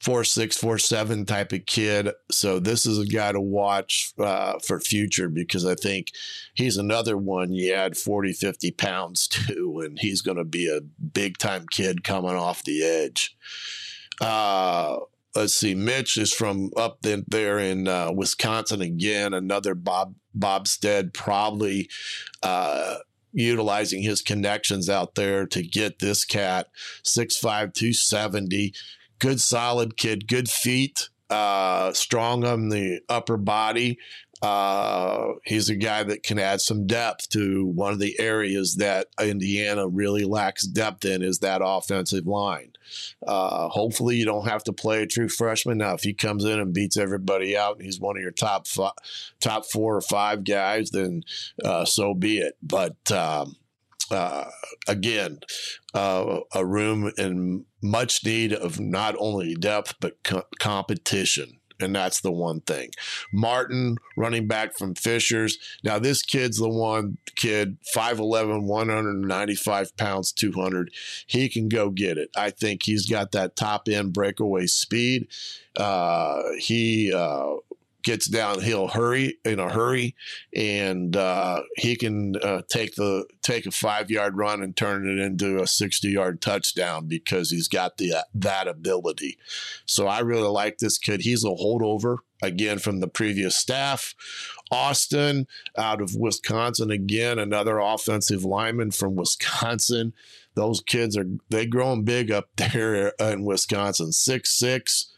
[0.00, 2.10] four six, four seven type of kid.
[2.30, 6.08] So this is a guy to watch uh, for future because I think
[6.54, 10.80] he's another one you add 40, 50 pounds to, and he's going to be a
[10.80, 13.36] big time kid coming off the edge.
[14.20, 14.98] Uh,
[15.34, 21.88] let's see, Mitch is from up there in uh, Wisconsin again, another Bob Bostad, probably
[22.42, 22.96] uh,
[23.32, 26.68] utilizing his connections out there to get this cat
[27.04, 28.74] 6'5, 270.
[29.18, 33.98] Good, solid kid, good feet, uh, strong on the upper body.
[34.42, 39.08] Uh, he's a guy that can add some depth to one of the areas that
[39.20, 42.72] Indiana really lacks depth in is that offensive line.
[43.26, 45.78] Uh, hopefully, you don't have to play a true freshman.
[45.78, 48.66] Now, if he comes in and beats everybody out, and he's one of your top
[49.40, 51.22] top four or five guys, then
[51.64, 52.56] uh, so be it.
[52.62, 53.56] But um,
[54.10, 54.46] uh,
[54.88, 55.40] again,
[55.94, 62.20] uh, a room in much need of not only depth but co- competition and that's
[62.20, 62.90] the one thing.
[63.32, 65.58] Martin, running back from Fishers.
[65.82, 70.92] Now, this kid's the one kid, 5'11, 195 pounds, 200.
[71.26, 72.30] He can go get it.
[72.36, 75.28] I think he's got that top end breakaway speed.
[75.76, 77.54] Uh, he uh,
[78.02, 80.14] gets downhill hurry in a hurry,
[80.54, 85.22] and uh, he can uh, take the take a five yard run and turn it
[85.22, 89.38] into a sixty yard touchdown because he's got the that ability.
[89.86, 91.22] So I really like this kid.
[91.22, 94.14] He's a holdover again from the previous staff.
[94.70, 100.12] Austin out of Wisconsin again, another offensive lineman from Wisconsin.
[100.54, 104.12] Those kids are they growing big up there in Wisconsin.
[104.12, 105.12] Six six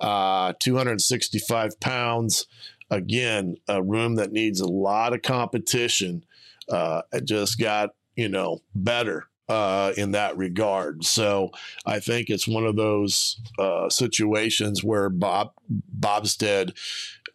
[0.00, 2.46] uh, 265 pounds.
[2.90, 6.24] Again, a room that needs a lot of competition.
[6.68, 11.04] Uh, it just got, you know, better uh, in that regard.
[11.04, 11.50] So
[11.84, 15.52] I think it's one of those uh, situations where Bob
[15.98, 16.72] Bostad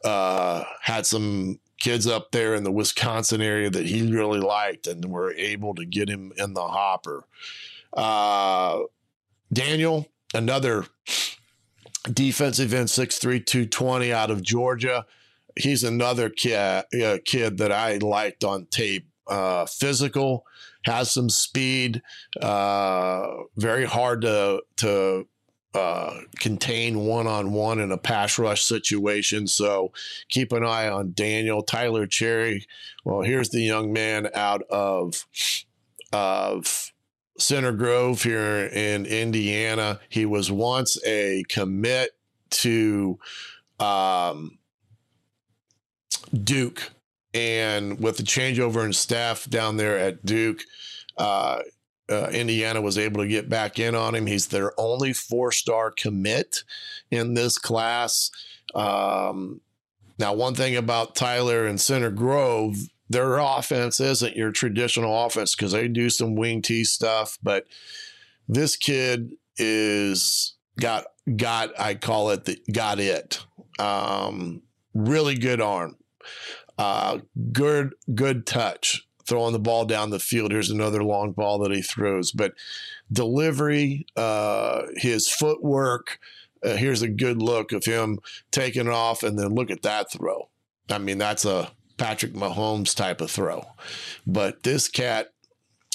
[0.03, 5.05] uh, had some kids up there in the Wisconsin area that he really liked, and
[5.05, 7.25] were able to get him in the hopper.
[7.93, 8.81] Uh,
[9.51, 10.85] Daniel, another
[12.03, 15.05] defensive end, 6'3, 220 out of Georgia.
[15.55, 19.07] He's another kid, uh, kid that I liked on tape.
[19.27, 20.43] Uh, physical,
[20.85, 22.01] has some speed,
[22.41, 23.27] uh,
[23.57, 25.27] very hard to, to
[25.75, 29.45] uh, contain one on one in a pass rush situation.
[29.45, 29.91] So
[30.29, 32.65] keep an eye on Daniel Tyler Cherry.
[33.03, 35.27] Well, here's the young man out of
[36.11, 36.91] of
[37.39, 39.99] Center Grove here in Indiana.
[40.09, 42.11] He was once a commit
[42.51, 43.19] to
[43.79, 44.59] um,
[46.33, 46.91] Duke.
[47.33, 50.61] And with the changeover in staff down there at Duke,
[51.17, 51.63] Uh,
[52.09, 54.25] uh, Indiana was able to get back in on him.
[54.25, 56.63] He's their only four star commit
[57.11, 58.31] in this class.
[58.73, 59.59] Um,
[60.17, 62.77] now, one thing about Tyler and Center Grove,
[63.09, 67.65] their offense isn't your traditional offense because they do some wing T stuff, but
[68.47, 71.05] this kid is got
[71.35, 73.43] got I call it the got it.
[73.79, 74.61] Um,
[74.93, 75.97] really good arm,
[76.77, 77.19] uh,
[77.51, 80.51] good good touch, throwing the ball down the field.
[80.51, 82.53] Here's another long ball that he throws, but
[83.11, 86.19] delivery, uh, his footwork.
[86.61, 88.19] Uh, here's a good look of him
[88.51, 90.49] taking off, and then look at that throw.
[90.89, 93.67] I mean, that's a Patrick Mahomes type of throw.
[94.25, 95.33] But this cat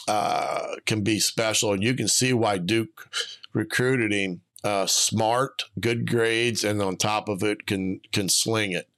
[0.07, 3.09] uh, can be special, and you can see why Duke
[3.52, 4.42] recruited him.
[4.62, 8.88] Uh, smart, good grades, and on top of it, can can sling it.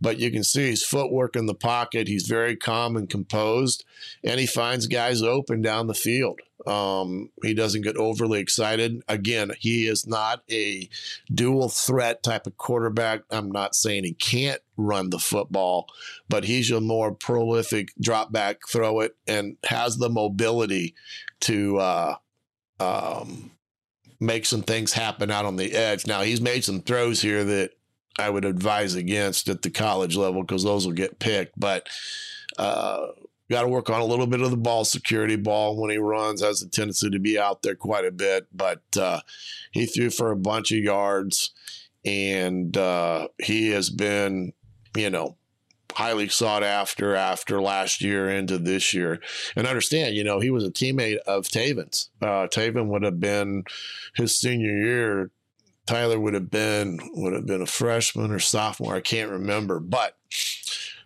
[0.00, 2.08] But you can see his footwork in the pocket.
[2.08, 3.84] He's very calm and composed,
[4.24, 6.40] and he finds guys open down the field.
[6.66, 9.02] Um, he doesn't get overly excited.
[9.08, 10.88] Again, he is not a
[11.32, 13.22] dual threat type of quarterback.
[13.30, 15.86] I'm not saying he can't run the football,
[16.28, 20.94] but he's a more prolific drop back, throw it, and has the mobility
[21.40, 22.16] to uh,
[22.80, 23.50] um,
[24.20, 26.06] make some things happen out on the edge.
[26.06, 27.72] Now, he's made some throws here that
[28.18, 31.88] I would advise against at the college level because those will get picked, but.
[32.58, 33.06] Uh,
[33.52, 35.36] got to work on a little bit of the ball security.
[35.36, 38.82] Ball when he runs has a tendency to be out there quite a bit, but
[38.98, 39.20] uh,
[39.70, 41.52] he threw for a bunch of yards,
[42.04, 44.52] and uh, he has been,
[44.96, 45.36] you know,
[45.94, 49.20] highly sought after after last year into this year.
[49.54, 52.10] And understand, you know, he was a teammate of Tayven's.
[52.20, 53.64] Uh, Tayven would have been
[54.14, 55.30] his senior year.
[55.86, 58.94] Tyler would have been would have been a freshman or sophomore.
[58.94, 60.16] I can't remember, but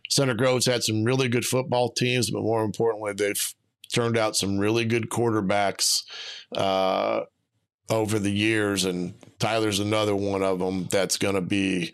[0.09, 3.54] Center Grove's had some really good football teams, but more importantly, they've
[3.92, 6.02] turned out some really good quarterbacks
[6.54, 7.22] uh,
[7.90, 8.84] over the years.
[8.84, 11.92] And Tyler's another one of them that's going to be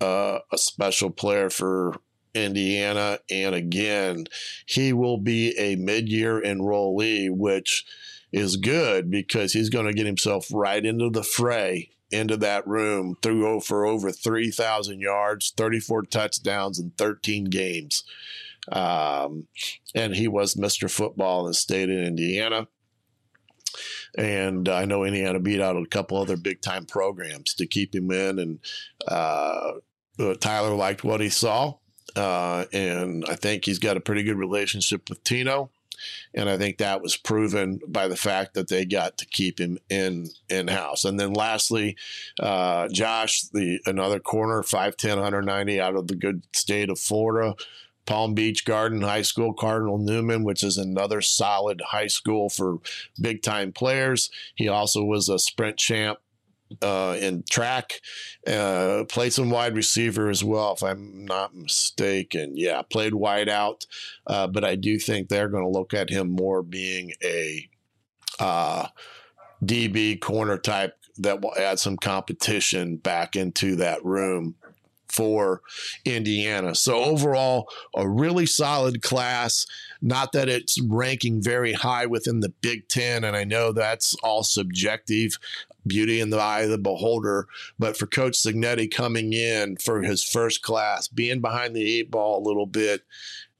[0.00, 1.94] uh, a special player for
[2.34, 3.18] Indiana.
[3.30, 4.26] And again,
[4.66, 7.84] he will be a mid year enrollee, which
[8.32, 13.16] is good because he's going to get himself right into the fray into that room,
[13.22, 18.04] threw for over 3,000 yards, 34 touchdowns in 13 games.
[18.70, 19.46] Um,
[19.94, 20.90] and he was Mr.
[20.90, 22.68] Football in the state of Indiana.
[24.16, 28.10] And I know Indiana beat out a couple other big time programs to keep him
[28.10, 28.38] in.
[28.38, 28.58] And
[29.08, 29.72] uh,
[30.18, 31.74] uh, Tyler liked what he saw.
[32.14, 35.70] Uh, and I think he's got a pretty good relationship with Tino
[36.34, 39.78] and I think that was proven by the fact that they got to keep him
[39.88, 41.04] in in house.
[41.04, 41.96] And then lastly,
[42.40, 47.54] uh, Josh, the another corner, 5'10", 190 out of the good state of Florida.
[48.06, 52.80] Palm Beach Garden High School, Cardinal Newman, which is another solid high school for
[53.18, 54.30] big time players.
[54.54, 56.18] He also was a sprint champ
[56.82, 58.00] uh, in track,
[58.46, 62.56] uh, played some wide receiver as well, if I'm not mistaken.
[62.56, 63.86] Yeah, played wide out,
[64.26, 67.68] uh, but I do think they're going to look at him more being a
[68.38, 68.88] uh,
[69.64, 74.56] DB corner type that will add some competition back into that room
[75.14, 75.62] for
[76.04, 76.74] Indiana.
[76.74, 79.66] So overall, a really solid class.
[80.02, 84.42] Not that it's ranking very high within the Big Ten, and I know that's all
[84.42, 85.38] subjective
[85.86, 87.46] beauty in the eye of the beholder.
[87.78, 92.38] But for Coach Cignetti coming in for his first class, being behind the eight ball
[92.38, 93.02] a little bit,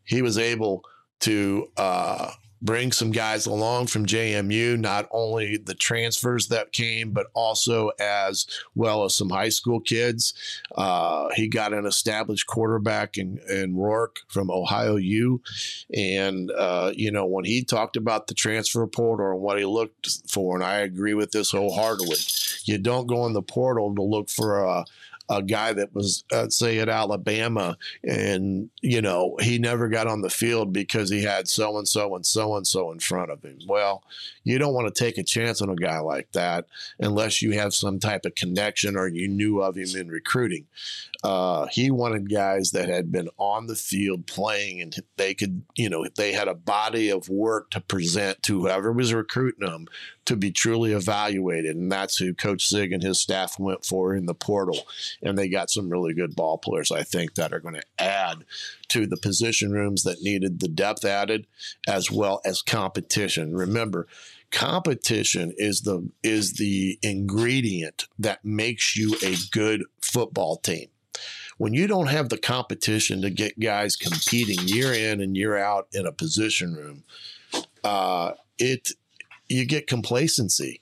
[0.05, 0.85] he was able
[1.21, 2.33] to uh,
[2.65, 8.47] bring some guys along from JMU, not only the transfers that came, but also as
[8.75, 10.33] well as some high school kids.
[10.75, 15.43] Uh, he got an established quarterback in, in Rourke from Ohio U.
[15.95, 20.09] And, uh, you know, when he talked about the transfer portal and what he looked
[20.27, 22.17] for, and I agree with this wholeheartedly,
[22.65, 24.87] you don't go in the portal to look for a,
[25.29, 30.21] a guy that was, uh, say, at Alabama, and you know he never got on
[30.21, 33.43] the field because he had so and so and so and so in front of
[33.43, 33.59] him.
[33.67, 34.03] Well,
[34.45, 36.67] you don't want to take a chance on a guy like that
[36.99, 40.67] unless you have some type of connection or you knew of him in recruiting.
[41.25, 45.89] Uh, he wanted guys that had been on the field playing and they could, you
[45.89, 49.87] know, they had a body of work to present to whoever was recruiting them
[50.27, 51.77] to be truly evaluated.
[51.77, 54.87] And that's who Coach Zig and his staff went for in the portal.
[55.23, 58.45] And they got some really good ball players, I think, that are going to add
[58.89, 61.47] to the position rooms that needed the depth added
[61.89, 63.57] as well as competition.
[63.57, 64.07] Remember,
[64.51, 70.89] competition is the is the ingredient that makes you a good football team
[71.59, 75.89] when you don't have the competition to get guys competing year in and year out
[75.93, 77.05] in a position room
[77.85, 78.91] uh, it
[79.49, 80.81] you get complacency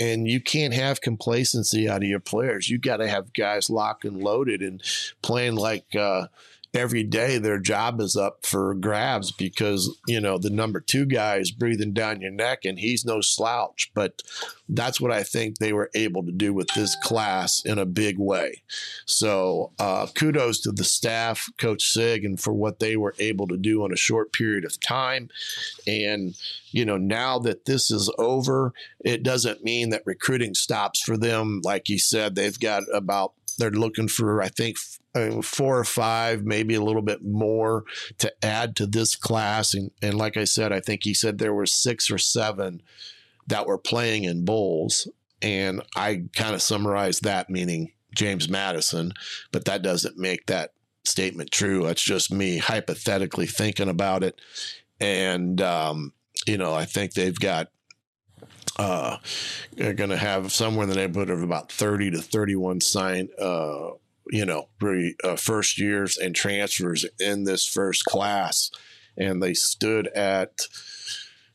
[0.00, 2.70] and you can't have complacency out of your players.
[2.70, 4.82] You got to have guys locked and loaded and
[5.22, 6.28] playing like uh,
[6.74, 11.36] every day their job is up for grabs because you know the number two guy
[11.36, 13.90] is breathing down your neck and he's no slouch.
[13.94, 14.22] But
[14.70, 18.18] that's what i think they were able to do with this class in a big
[18.18, 18.62] way.
[19.06, 23.56] So uh, kudos to the staff coach sig and for what they were able to
[23.56, 25.30] do in a short period of time.
[25.86, 26.34] And
[26.70, 28.72] you know now that this is over
[29.04, 31.60] it doesn't mean that recruiting stops for them.
[31.64, 34.76] Like you said they've got about they're looking for i think
[35.42, 37.84] four or five, maybe a little bit more
[38.18, 39.74] to add to this class.
[39.74, 42.82] And, and like I said, I think he said there were six or seven
[43.46, 45.08] that were playing in bowls.
[45.40, 49.12] And I kind of summarized that meaning James Madison,
[49.52, 50.72] but that doesn't make that
[51.04, 51.84] statement true.
[51.84, 54.40] That's just me hypothetically thinking about it.
[55.00, 56.12] And, um,
[56.46, 57.68] you know, I think they've got
[58.78, 59.18] uh,
[59.76, 63.90] going to have somewhere in the neighborhood of about 30 to 31 signed uh,
[64.30, 68.70] you know, re, uh, first years and transfers in this first class.
[69.16, 70.60] And they stood at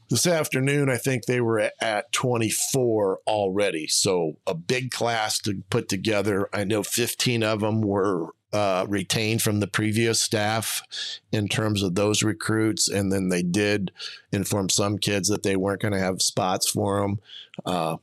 [0.10, 3.88] this afternoon, I think they were at 24 already.
[3.88, 6.50] So a big class to put together.
[6.54, 10.84] I know 15 of them were uh, retained from the previous staff
[11.32, 12.88] in terms of those recruits.
[12.88, 13.92] And then they did
[14.32, 17.20] inform some kids that they weren't going to have spots for them.
[17.66, 17.98] Uh,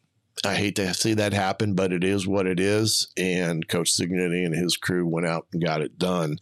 [0.45, 3.09] I hate to see that happen, but it is what it is.
[3.17, 6.39] And Coach Cignetti and his crew went out and got it done,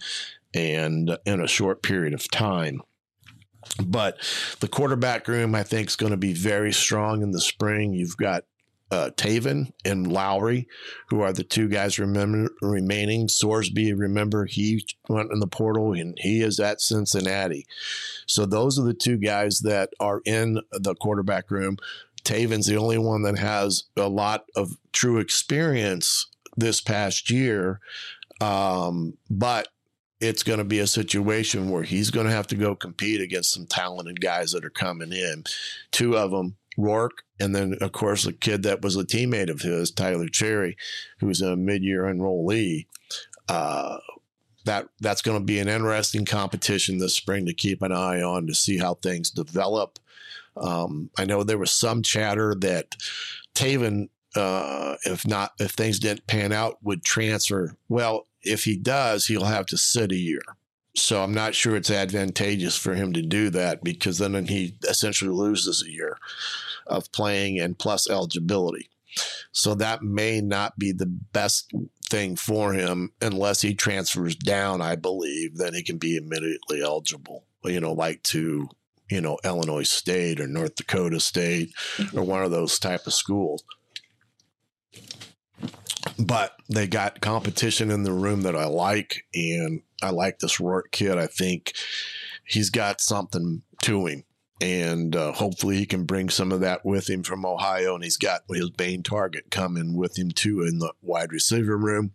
[0.54, 2.80] and in a short period of time.
[3.84, 4.18] But
[4.60, 7.92] the quarterback room, I think, is going to be very strong in the spring.
[7.92, 8.44] You've got
[8.90, 10.66] uh, Tayven and Lowry,
[11.08, 13.28] who are the two guys remember, remaining.
[13.28, 17.66] Sorsby, remember, he went in the portal and he is at Cincinnati.
[18.26, 21.76] So those are the two guys that are in the quarterback room.
[22.24, 26.26] Tayven's the only one that has a lot of true experience
[26.56, 27.80] this past year.
[28.40, 29.68] Um, but
[30.20, 33.52] it's going to be a situation where he's going to have to go compete against
[33.52, 35.44] some talented guys that are coming in.
[35.92, 39.60] Two of them, Rourke, and then of course a kid that was a teammate of
[39.60, 40.76] his, Tyler Cherry,
[41.20, 42.86] who's a mid-year enrollee.
[43.48, 43.98] Uh,
[44.64, 48.46] that that's going to be an interesting competition this spring to keep an eye on
[48.46, 49.98] to see how things develop.
[50.56, 52.96] Um, I know there was some chatter that
[53.54, 57.76] Tayven, uh, if not, if things didn't pan out, would transfer.
[57.88, 60.42] Well, if he does, he'll have to sit a year.
[61.00, 65.30] So I'm not sure it's advantageous for him to do that because then he essentially
[65.30, 66.18] loses a year
[66.86, 68.90] of playing and plus eligibility.
[69.52, 71.72] So that may not be the best
[72.08, 77.44] thing for him unless he transfers down, I believe, then he can be immediately eligible,
[77.64, 78.68] you know, like to
[79.10, 82.18] you know, Illinois State or North Dakota State mm-hmm.
[82.18, 83.64] or one of those type of schools.
[86.18, 90.90] But they got competition in the room that I like, and I like this Rourke
[90.90, 91.18] kid.
[91.18, 91.72] I think
[92.44, 94.24] he's got something to him,
[94.60, 97.94] and uh, hopefully he can bring some of that with him from Ohio.
[97.94, 102.12] And he's got his main target coming with him too in the wide receiver room.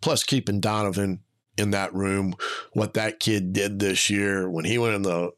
[0.00, 1.20] Plus, keeping Donovan
[1.56, 2.34] in that room,
[2.72, 5.30] what that kid did this year when he went in the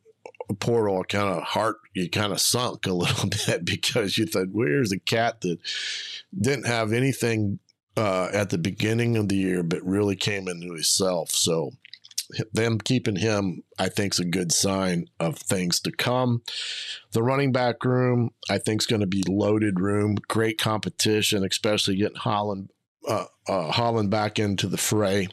[0.54, 4.92] portal kind of heart you kind of sunk a little bit because you thought where's
[4.92, 5.58] a cat that
[6.38, 7.58] didn't have anything
[7.96, 11.30] uh, at the beginning of the year but really came into himself?
[11.30, 11.72] So
[12.52, 16.42] them keeping him i think is a good sign of things to come.
[17.12, 21.96] The running back room i think is going to be loaded room great competition especially
[21.96, 22.70] getting Howland
[23.06, 25.28] uh, uh, Howland back into the fray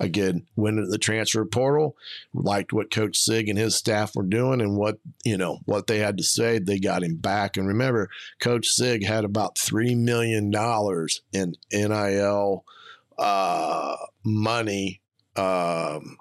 [0.00, 1.96] again went into the transfer portal,
[2.32, 5.98] liked what Coach Sig and his staff were doing and what you know what they
[5.98, 6.58] had to say.
[6.58, 7.56] They got him back.
[7.56, 12.64] And remember, Coach Sig had about three million dollars in NIL
[13.18, 15.00] uh, money
[15.36, 16.18] um,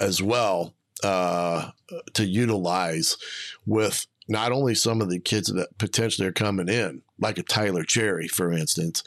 [0.00, 1.70] as well uh,
[2.14, 3.16] to utilize
[3.66, 7.82] with not only some of the kids that potentially are coming in, like a Tyler
[7.82, 9.02] Cherry, for instance,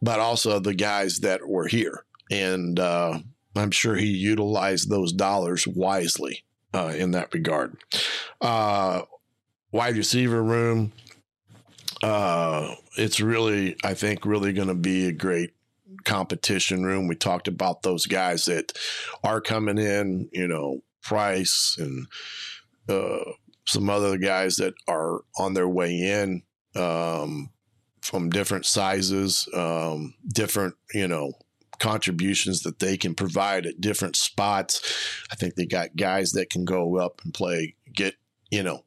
[0.00, 3.18] but also the guys that were here and uh,
[3.56, 7.76] I'm sure he utilized those dollars wisely uh, in that regard.
[8.40, 9.02] Uh,
[9.72, 10.92] wide receiver room,
[12.02, 15.50] uh, it's really, I think, really going to be a great
[16.04, 17.08] competition room.
[17.08, 18.72] We talked about those guys that
[19.24, 22.06] are coming in, you know, Price and
[22.88, 23.32] uh,
[23.66, 26.42] some other guys that are on their way in.
[26.76, 27.50] Um,
[28.02, 31.32] from different sizes, um, different, you know,
[31.80, 34.80] contributions that they can provide at different spots.
[35.32, 38.14] I think they got guys that can go up and play, get
[38.50, 38.82] you know,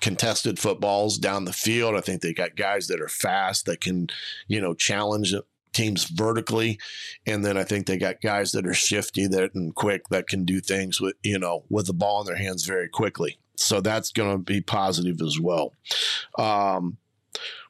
[0.00, 1.96] contested footballs down the field.
[1.96, 4.08] I think they got guys that are fast that can,
[4.46, 5.34] you know, challenge
[5.72, 6.78] teams vertically.
[7.26, 10.44] And then I think they got guys that are shifty that and quick that can
[10.44, 13.38] do things with, you know, with the ball in their hands very quickly.
[13.56, 15.72] So that's going to be positive as well.
[16.38, 16.98] Um,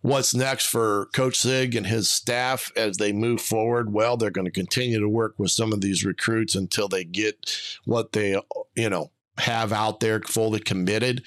[0.02, 3.92] what's next for Coach Sig and his staff as they move forward?
[3.92, 7.58] Well, they're going to continue to work with some of these recruits until they get
[7.84, 8.40] what they,
[8.74, 11.24] you know, have out there fully committed.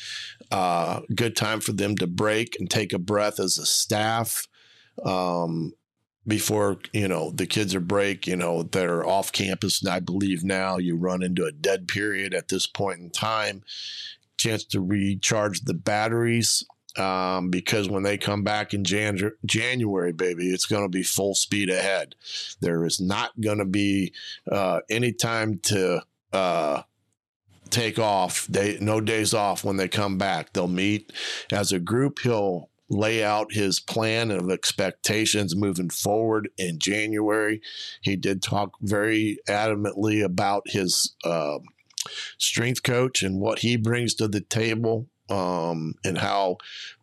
[0.51, 4.47] Uh, good time for them to break and take a breath as a staff.
[5.03, 5.73] Um,
[6.27, 9.99] before you know the kids are break you know that are off campus and i
[9.99, 13.63] believe now you run into a dead period at this point in time
[14.37, 16.63] chance to recharge the batteries
[16.97, 21.35] um, because when they come back in Jan- January, baby, it's going to be full
[21.35, 22.15] speed ahead.
[22.59, 24.13] There is not going to be
[24.51, 26.83] uh, any time to uh,
[27.69, 28.45] take off.
[28.47, 30.53] They no days off when they come back.
[30.53, 31.11] They'll meet
[31.51, 32.19] as a group.
[32.19, 37.61] He'll lay out his plan of expectations moving forward in January.
[38.01, 41.59] He did talk very adamantly about his uh,
[42.37, 45.07] strength coach and what he brings to the table.
[45.31, 46.57] Um, and how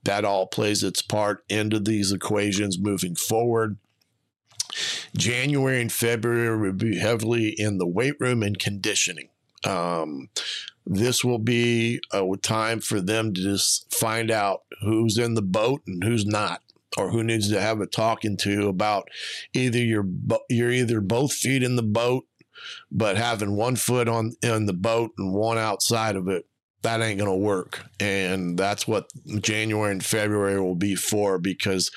[0.05, 3.79] that all plays its part into these equations moving forward.
[5.17, 9.31] January and February will be heavily in the weight room and conditioning.
[9.65, 10.29] Um,
[10.87, 15.83] this will be a time for them to just find out who's in the boat
[15.87, 16.63] and who's not
[16.97, 19.09] or who needs to have a talking to about
[19.53, 20.07] either you're
[20.49, 22.25] you're either both feet in the boat
[22.91, 26.47] but having one foot on in the boat and one outside of it
[26.83, 27.85] that ain't going to work.
[27.99, 29.11] And that's what
[29.41, 31.91] January and February will be for because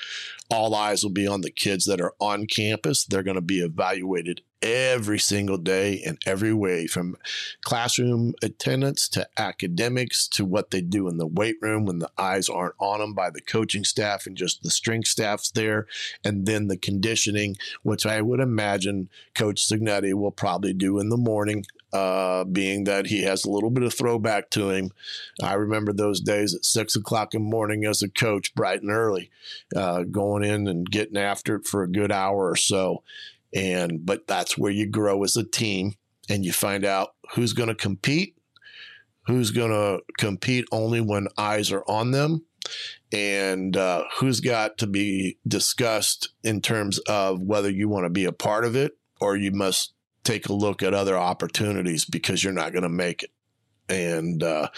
[0.50, 3.04] all eyes will be on the kids that are on campus.
[3.04, 7.16] They're going to be evaluated every single day in every way from
[7.62, 12.48] classroom attendance to academics to what they do in the weight room when the eyes
[12.48, 15.86] aren't on them by the coaching staff and just the strength staffs there.
[16.24, 21.16] And then the conditioning which i would imagine coach cignetti will probably do in the
[21.16, 24.90] morning uh, being that he has a little bit of throwback to him.
[25.42, 28.90] I remember those days at six o'clock in the morning as a coach, bright and
[28.90, 29.30] early,
[29.76, 33.02] uh, going in and getting after it for a good hour or so.
[33.54, 35.94] And but that's where you grow as a team
[36.28, 38.36] and you find out who's going to compete,
[39.26, 42.44] who's going to compete only when eyes are on them,
[43.12, 48.24] and uh, who's got to be discussed in terms of whether you want to be
[48.24, 49.92] a part of it or you must
[50.24, 53.30] take a look at other opportunities because you're not going to make it
[53.88, 54.68] and uh,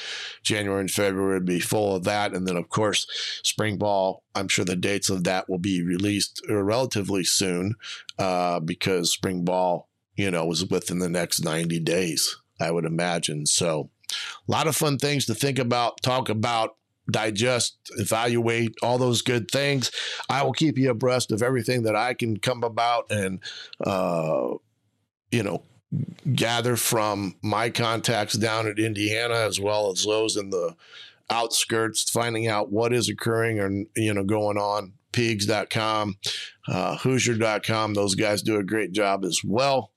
[0.43, 2.33] January and February would be full of that.
[2.33, 3.07] And then, of course,
[3.43, 4.23] spring ball.
[4.35, 7.75] I'm sure the dates of that will be released uh, relatively soon
[8.19, 13.47] uh, because spring ball, you know, was within the next 90 days, I would imagine.
[13.47, 13.91] So,
[14.49, 16.77] a lot of fun things to think about, talk about.
[17.11, 19.91] Digest, evaluate all those good things.
[20.31, 23.41] I will keep you abreast of everything that I can come about and,
[23.85, 24.55] uh,
[25.35, 25.63] you know,
[26.33, 30.77] gather from my contacts down at Indiana as well as those in the
[31.29, 34.93] outskirts, finding out what is occurring or you know going on.
[35.13, 36.17] Peegs.com,
[36.67, 37.95] uh, Hoosier.com.
[37.95, 39.93] Those guys do a great job as well.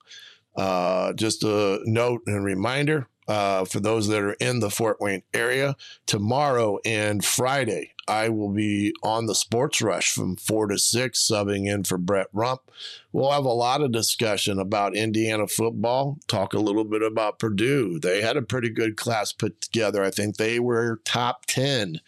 [0.56, 5.24] Uh, just a note and reminder uh, for those that are in the Fort Wayne
[5.34, 5.76] area.
[6.06, 11.68] Tomorrow and Friday, I will be on the Sports Rush from four to six, subbing
[11.68, 12.62] in for Brett Rump.
[13.12, 18.00] We'll have a lot of discussion about Indiana football, talk a little bit about Purdue.
[18.00, 20.04] They had a pretty good class put together.
[20.04, 22.00] I think they were top 10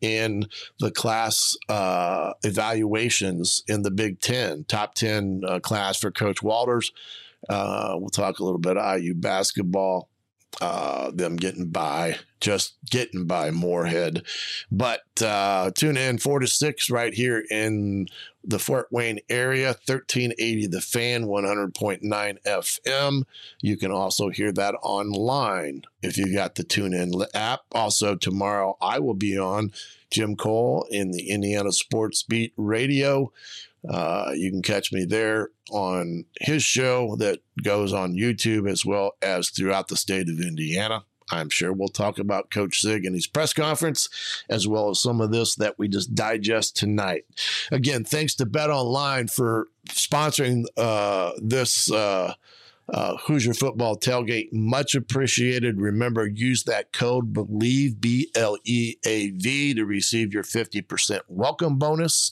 [0.00, 6.42] in the class uh, evaluations in the Big Ten, top 10 uh, class for Coach
[6.42, 6.92] Walters.
[7.48, 10.08] Uh, we'll talk a little bit IU basketball
[10.60, 14.24] uh, them getting by, just getting by Morehead.
[14.70, 18.08] But uh, tune in four to six right here in
[18.44, 23.22] the Fort Wayne area, 1380 The Fan, 100.9 FM.
[23.60, 27.60] You can also hear that online if you got the Tune In app.
[27.72, 29.72] Also, tomorrow I will be on
[30.10, 33.32] Jim Cole in the Indiana Sports Beat Radio.
[33.88, 39.12] Uh, you can catch me there on his show that goes on YouTube as well
[39.20, 41.04] as throughout the state of Indiana.
[41.30, 44.08] I'm sure we'll talk about Coach Sig and his press conference,
[44.48, 47.24] as well as some of this that we just digest tonight.
[47.70, 52.34] Again, thanks to Bet Online for sponsoring uh, this uh,
[52.92, 54.52] uh, Hoosier football tailgate.
[54.52, 55.80] Much appreciated.
[55.80, 61.78] Remember, use that code BLEAV B L E A V, to receive your 50% welcome
[61.78, 62.30] bonus.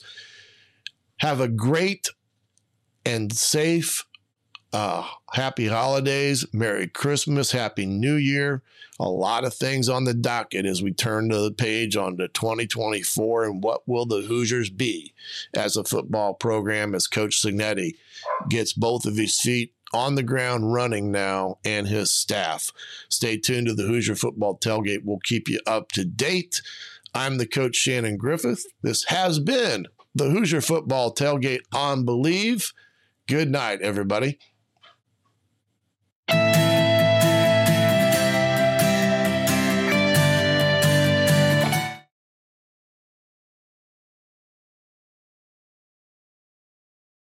[1.21, 2.09] Have a great
[3.05, 4.05] and safe
[4.73, 8.63] Uh, happy holidays, Merry Christmas, Happy New Year.
[9.01, 12.29] A lot of things on the docket as we turn to the page on to
[12.29, 15.13] 2024 and what will the Hoosiers be
[15.53, 17.95] as a football program as Coach Cignetti
[18.49, 22.71] gets both of his feet on the ground running now and his staff.
[23.09, 25.03] Stay tuned to the Hoosier Football Tailgate.
[25.03, 26.61] We'll keep you up to date.
[27.13, 28.65] I'm the coach Shannon Griffith.
[28.81, 32.73] This has been the Hoosier Football Tailgate on Bleav.
[33.27, 34.39] Good night, everybody.